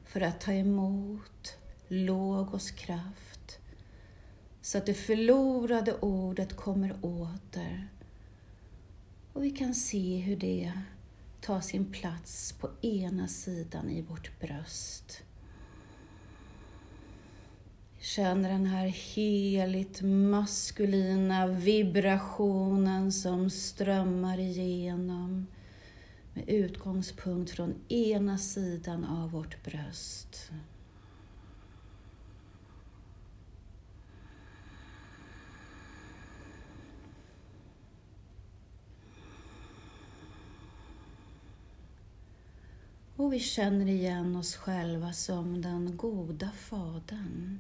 för 0.06 0.22
att 0.22 0.42
ta 0.42 0.54
emot 0.54 1.58
Logos 1.88 2.72
kraft 2.72 3.60
så 4.62 4.78
att 4.78 4.86
det 4.86 4.94
förlorade 4.94 5.94
ordet 5.94 6.56
kommer 6.56 6.96
åter. 7.02 7.88
Och 9.34 9.44
vi 9.44 9.52
kan 9.52 9.76
se 9.76 10.18
hur 10.18 10.36
det 10.36 10.74
ta 11.42 11.62
sin 11.62 11.92
plats 11.92 12.54
på 12.54 12.70
ena 12.82 13.28
sidan 13.28 13.90
i 13.90 14.02
vårt 14.02 14.40
bröst. 14.40 15.24
Känn 18.00 18.44
den 18.44 18.66
här 18.66 18.88
heligt 18.88 20.02
maskulina 20.02 21.48
vibrationen 21.48 23.12
som 23.12 23.50
strömmar 23.50 24.40
igenom 24.40 25.48
med 26.34 26.50
utgångspunkt 26.50 27.52
från 27.52 27.76
ena 27.90 28.38
sidan 28.38 29.06
av 29.06 29.32
vårt 29.32 29.64
bröst. 29.64 30.52
Och 43.22 43.34
vi 43.34 43.40
känner 43.40 43.86
igen 43.86 44.36
oss 44.36 44.56
själva 44.56 45.14
som 45.14 45.62
den 45.62 45.98
goda 45.98 46.52
Fadern. 46.52 47.60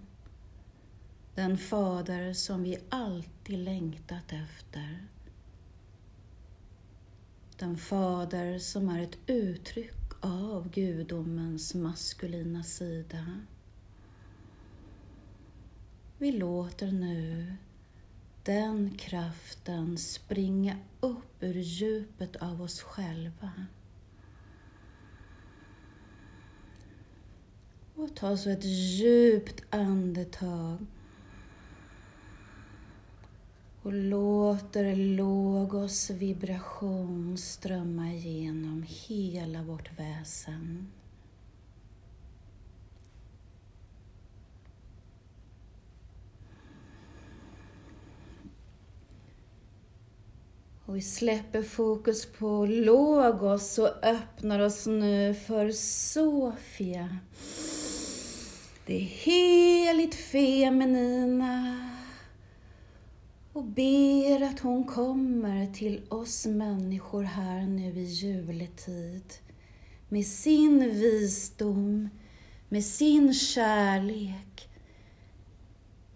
Den 1.36 1.58
Fader 1.58 2.34
som 2.34 2.64
vi 2.64 2.78
alltid 2.90 3.60
längtat 3.60 4.32
efter. 4.32 5.08
Den 7.58 7.78
Fader 7.78 8.60
som 8.60 8.90
är 8.90 9.04
ett 9.04 9.18
uttryck 9.28 10.12
av 10.22 10.70
gudomens 10.70 11.74
maskulina 11.76 12.64
sida. 12.64 13.40
Vi 16.18 16.32
låter 16.32 16.92
nu 16.92 17.54
den 18.44 18.98
kraften 18.98 19.98
springa 19.98 20.78
upp 21.00 21.44
ur 21.44 21.56
djupet 21.56 22.36
av 22.36 22.62
oss 22.62 22.82
själva. 22.82 23.52
Och 28.02 28.16
ta 28.16 28.38
så 28.38 28.50
ett 28.50 28.64
djupt 28.64 29.64
andetag. 29.70 30.78
Och 33.82 33.94
låter 33.94 34.96
logos 34.96 36.10
vibration 36.10 37.38
strömma 37.38 38.14
igenom 38.14 38.86
hela 38.88 39.64
vårt 39.64 40.00
väsen. 40.00 40.92
Och 50.86 50.96
vi 50.96 51.02
släpper 51.02 51.64
fokus 51.64 52.26
på 52.26 52.66
logos 52.66 53.80
och 53.80 54.04
öppnar 54.04 54.60
oss 54.60 54.86
nu 54.88 55.34
för 55.34 55.72
Sofia. 55.72 57.18
Det 58.86 58.98
heligt 58.98 60.16
feminina. 60.16 61.90
Och 63.54 63.64
ber 63.64 64.44
att 64.44 64.60
hon 64.60 64.84
kommer 64.84 65.74
till 65.74 66.02
oss 66.10 66.46
människor 66.46 67.24
här 67.24 67.62
nu 67.62 68.00
i 68.00 68.04
juletid. 68.04 69.34
Med 70.10 70.26
sin 70.26 70.80
visdom, 70.80 72.10
med 72.70 72.86
sin 72.86 73.34
kärlek, 73.34 74.70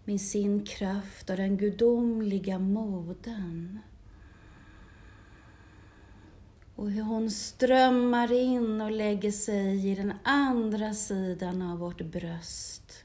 med 0.05 0.21
sin 0.21 0.65
kraft 0.65 1.29
och 1.29 1.37
den 1.37 1.57
gudomliga 1.57 2.59
moden 2.59 3.79
och 6.75 6.91
hur 6.91 7.03
hon 7.03 7.31
strömmar 7.31 8.31
in 8.31 8.81
och 8.81 8.91
lägger 8.91 9.31
sig 9.31 9.91
i 9.91 9.95
den 9.95 10.13
andra 10.23 10.93
sidan 10.93 11.61
av 11.61 11.79
vårt 11.79 12.01
bröst. 12.01 13.03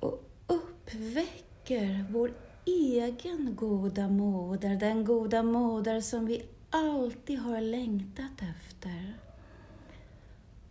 Och 0.00 0.22
uppväcker 0.46 2.06
vår 2.10 2.32
egen 2.64 3.56
goda 3.56 4.08
moder, 4.08 4.76
den 4.76 5.04
goda 5.04 5.42
moder 5.42 6.00
som 6.00 6.26
vi 6.26 6.44
alltid 6.70 7.38
har 7.38 7.60
längtat 7.60 8.42
efter. 8.42 9.14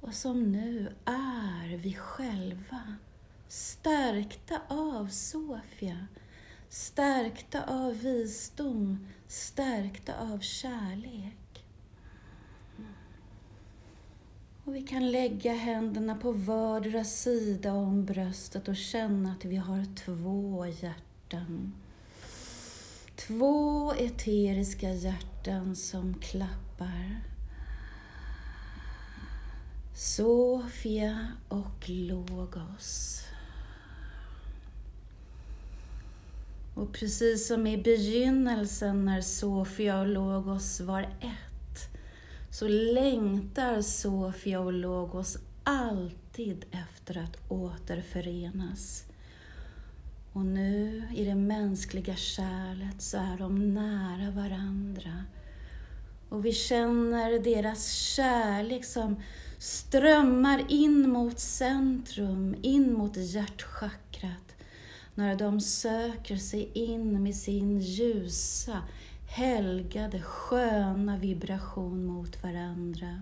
Och 0.01 0.13
som 0.13 0.51
nu 0.51 0.93
är 1.05 1.77
vi 1.77 1.93
själva, 1.93 2.95
stärkta 3.47 4.61
av 4.67 5.07
Sofia, 5.07 6.07
stärkta 6.69 7.63
av 7.63 7.99
visdom, 7.99 9.07
stärkta 9.27 10.13
av 10.17 10.39
kärlek. 10.39 11.65
Och 14.63 14.75
vi 14.75 14.81
kan 14.81 15.11
lägga 15.11 15.53
händerna 15.53 16.15
på 16.15 16.31
vardera 16.31 17.03
sida 17.03 17.73
om 17.73 18.05
bröstet 18.05 18.67
och 18.67 18.75
känna 18.75 19.31
att 19.31 19.45
vi 19.45 19.55
har 19.55 19.95
två 19.95 20.65
hjärtan. 20.65 21.73
Två 23.15 23.93
eteriska 23.93 24.89
hjärtan 24.89 25.75
som 25.75 26.13
klappar. 26.13 27.21
Sofia 29.95 31.27
och 31.49 31.89
Logos. 31.89 33.28
Och 36.79 36.93
precis 36.93 37.47
som 37.47 37.67
i 37.67 37.77
begynnelsen 37.77 39.05
när 39.05 39.21
Sofia 39.21 39.99
och 39.99 40.07
Logos 40.07 40.79
var 40.79 41.01
ett, 41.01 41.89
så 42.51 42.67
längtar 42.67 43.81
Sofia 43.81 44.59
och 44.59 44.73
Logos 44.73 45.37
alltid 45.63 46.65
efter 46.71 47.17
att 47.17 47.51
återförenas. 47.51 49.05
Och 50.33 50.45
nu 50.45 51.03
i 51.15 51.25
det 51.25 51.35
mänskliga 51.35 52.15
kärlet 52.15 53.01
så 53.01 53.17
är 53.17 53.37
de 53.37 53.73
nära 53.73 54.31
varandra. 54.31 55.23
Och 56.29 56.45
vi 56.45 56.51
känner 56.51 57.39
deras 57.39 57.91
kärlek 57.91 58.85
som 58.85 59.21
strömmar 59.57 60.65
in 60.69 61.09
mot 61.09 61.39
centrum, 61.39 62.55
in 62.61 62.93
mot 62.93 63.17
hjärtchakrat 63.17 64.49
när 65.19 65.35
de 65.35 65.61
söker 65.61 66.35
sig 66.35 66.71
in 66.73 67.23
med 67.23 67.35
sin 67.35 67.79
ljusa, 67.79 68.81
helgade, 69.27 70.21
sköna 70.21 71.17
vibration 71.17 72.05
mot 72.05 72.43
varandra. 72.43 73.21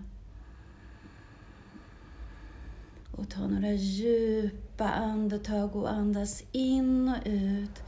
Och 3.12 3.30
ta 3.30 3.46
några 3.46 3.72
djupa 3.72 4.88
andetag 4.88 5.76
och 5.76 5.92
andas 5.92 6.44
in 6.52 7.08
och 7.08 7.26
ut 7.26 7.82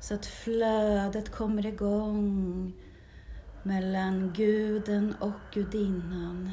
så 0.00 0.14
att 0.14 0.26
flödet 0.26 1.30
kommer 1.30 1.66
igång 1.66 2.72
mellan 3.62 4.32
guden 4.36 5.14
och 5.20 5.40
gudinnan. 5.54 6.50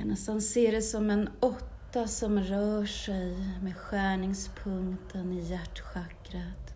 Kan 0.00 0.08
nästan 0.08 0.42
se 0.42 0.70
det 0.70 0.82
som 0.82 1.10
en 1.10 1.28
åtta 1.40 2.06
som 2.06 2.40
rör 2.40 2.86
sig 2.86 3.36
med 3.62 3.76
skärningspunkten 3.76 5.32
i 5.32 5.40
hjärtchakrat. 5.40 6.74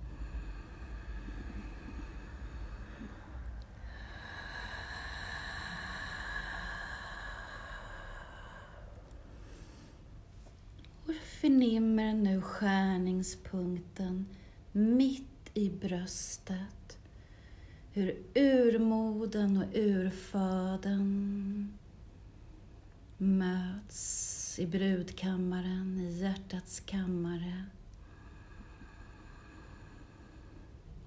Och 11.07 11.15
förnimmer 11.41 12.13
nu 12.13 12.41
skärningspunkten 12.41 14.27
mitt 14.73 15.51
i 15.55 15.71
bröstet. 15.71 16.99
Hur 17.93 18.17
urmoden 18.35 19.57
och 19.57 19.75
urfaden 19.75 21.79
möts 23.19 24.59
i 24.59 24.67
brudkammaren, 24.67 26.01
i 26.01 26.21
hjärtats 26.21 26.81
kammare. 26.81 27.65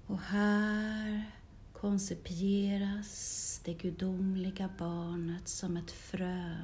Och 0.06 0.20
här 0.20 1.24
koncipieras 1.72 3.60
det 3.64 3.74
gudomliga 3.74 4.70
barnet 4.78 5.48
som 5.48 5.76
ett 5.76 5.90
frö 5.90 6.56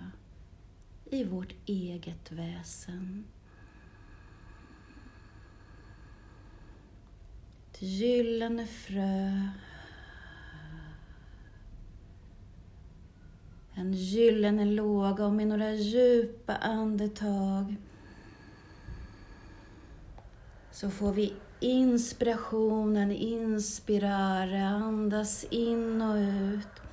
i 1.05 1.25
vårt 1.25 1.55
eget 1.67 2.33
väsen. 2.33 3.25
Ett 7.71 7.83
gyllene 7.83 8.67
frö 8.67 9.49
en 13.75 13.93
gyllene 13.93 14.65
låga 14.65 15.27
och 15.27 15.33
med 15.33 15.47
några 15.47 15.73
djupa 15.73 16.57
andetag 16.57 17.77
så 20.73 20.91
får 20.91 21.13
vi 21.13 21.33
inspirationen, 21.61 23.11
inspirare, 23.13 24.65
andas 24.65 25.45
in 25.45 26.03
och 26.03 26.17
ut. 26.17 26.85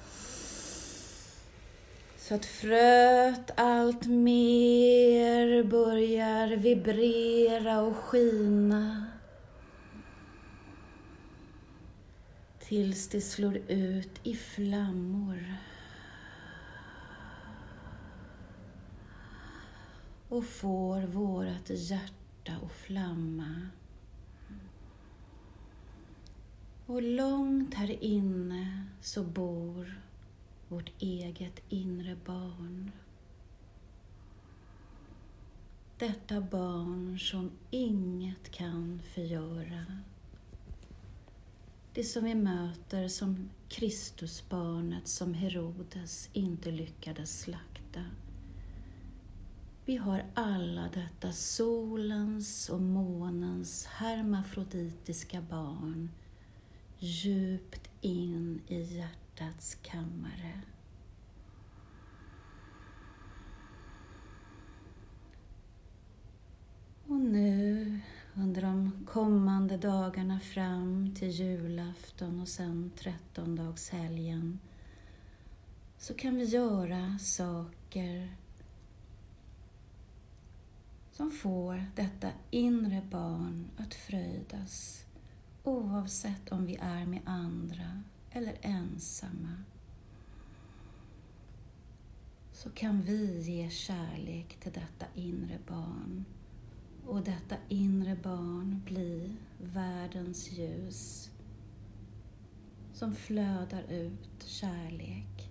Så 2.18 2.36
att 2.36 2.46
fröet 2.46 3.52
allt 3.56 4.06
mer 4.06 5.64
börjar 5.64 6.48
vibrera 6.48 7.82
och 7.82 7.98
skina. 7.98 9.06
Tills 12.60 13.08
det 13.08 13.22
slår 13.22 13.58
ut 13.68 14.20
i 14.24 14.36
flammor. 14.36 15.71
Och 20.32 20.46
får 20.46 21.02
vårt 21.02 21.70
hjärta 21.70 22.54
att 22.66 22.72
flamma. 22.72 23.62
Och 26.86 27.02
långt 27.02 27.74
här 27.74 28.04
inne 28.04 28.88
så 29.02 29.24
bor 29.24 30.02
vårt 30.68 30.92
eget 31.00 31.62
inre 31.70 32.18
barn. 32.26 32.92
Detta 35.98 36.42
barn 36.42 37.20
som 37.20 37.52
inget 37.72 38.52
kan 38.52 39.02
förgöra. 39.14 39.86
Det 41.94 42.04
som 42.04 42.24
vi 42.24 42.36
möter 42.36 43.08
som 43.08 43.50
Kristusbarnet 43.70 45.08
som 45.08 45.34
Herodes 45.34 46.30
inte 46.34 46.72
lyckades 46.72 47.40
slakta. 47.40 48.06
Vi 49.86 49.98
har 49.98 50.26
alla 50.34 50.90
detta 50.94 51.32
solens 51.32 52.70
och 52.70 52.82
månens 52.82 53.86
hermafroditiska 53.86 55.42
barn 55.42 56.10
djupt 57.00 57.90
in 58.02 58.62
i 58.68 58.82
hjärtats 58.82 59.78
kammare. 59.82 60.62
Och 67.08 67.20
nu 67.20 68.00
under 68.34 68.62
de 68.62 69.06
kommande 69.10 69.78
dagarna 69.78 70.40
fram 70.40 71.16
till 71.16 71.30
julafton 71.30 72.40
och 72.40 72.48
sen 72.48 72.92
trettondagshelgen 72.96 74.60
så 75.98 76.14
kan 76.14 76.36
vi 76.36 76.46
göra 76.46 77.18
saker 77.20 78.36
som 81.12 81.32
får 81.32 81.86
detta 81.96 82.32
inre 82.50 83.02
barn 83.12 83.70
att 83.78 83.94
fröjdas 83.94 85.06
oavsett 85.64 86.52
om 86.52 86.66
vi 86.66 86.76
är 86.76 87.06
med 87.06 87.22
andra 87.26 88.04
eller 88.32 88.58
ensamma. 88.62 89.64
Så 92.52 92.70
kan 92.70 93.02
vi 93.02 93.42
ge 93.42 93.70
kärlek 93.70 94.58
till 94.60 94.72
detta 94.72 95.06
inre 95.16 95.60
barn 95.68 96.26
och 97.06 97.24
detta 97.24 97.56
inre 97.70 98.16
barn 98.16 98.82
bli 98.86 99.36
världens 99.58 100.52
ljus 100.52 101.32
som 102.94 103.16
flödar 103.16 103.84
ut 103.90 104.44
kärlek 104.46 105.50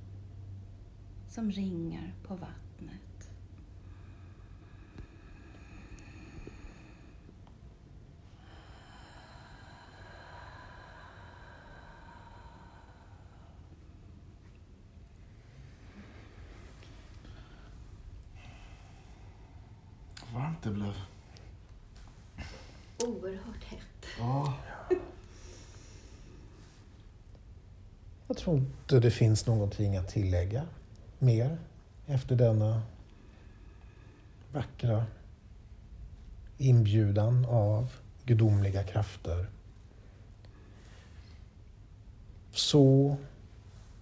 som 1.28 1.50
ringar 1.50 2.14
på 2.22 2.34
vattnet. 2.34 2.59
Varmt 20.34 20.62
det 20.62 20.70
blev. 20.70 20.94
Oerhört 23.04 23.64
hett. 23.64 24.06
Ja. 24.18 24.54
Jag 28.28 28.36
tror 28.36 28.56
inte 28.56 29.00
det 29.00 29.10
finns 29.10 29.46
någonting 29.46 29.96
att 29.96 30.08
tillägga 30.08 30.66
mer 31.18 31.58
efter 32.06 32.36
denna 32.36 32.82
vackra 34.52 35.06
inbjudan 36.58 37.46
av 37.48 37.92
gudomliga 38.24 38.84
krafter. 38.84 39.46
Så 42.52 43.16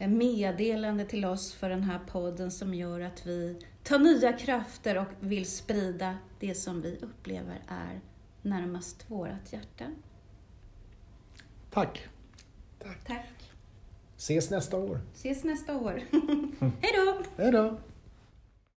meddelande 0.08 1.06
till 1.06 1.26
oss 1.26 1.54
för 1.54 1.70
den 1.70 1.84
här 1.84 2.00
podden 2.08 2.52
som 2.52 2.74
gör 2.74 3.00
att 3.00 3.26
vi 3.26 3.60
tar 3.84 4.00
nya 4.00 4.34
krafter 4.34 4.98
och 4.98 5.08
vill 5.20 5.46
sprida 5.46 6.18
det 6.40 6.56
som 6.56 6.82
vi 6.82 6.98
upplever 7.02 7.62
är 7.68 8.02
närmast 8.42 9.06
vårt 9.08 9.54
hjärta. 9.54 9.86
Tack. 11.72 12.08
Tack. 13.08 13.52
Ses 14.18 14.50
nästa 14.50 14.78
år. 14.78 15.00
Ses 15.14 15.44
nästa 15.44 15.78
år. 15.78 15.92
Hej 16.60 16.92
då! 16.96 17.24
Hej 17.38 17.52
då. 17.52 17.78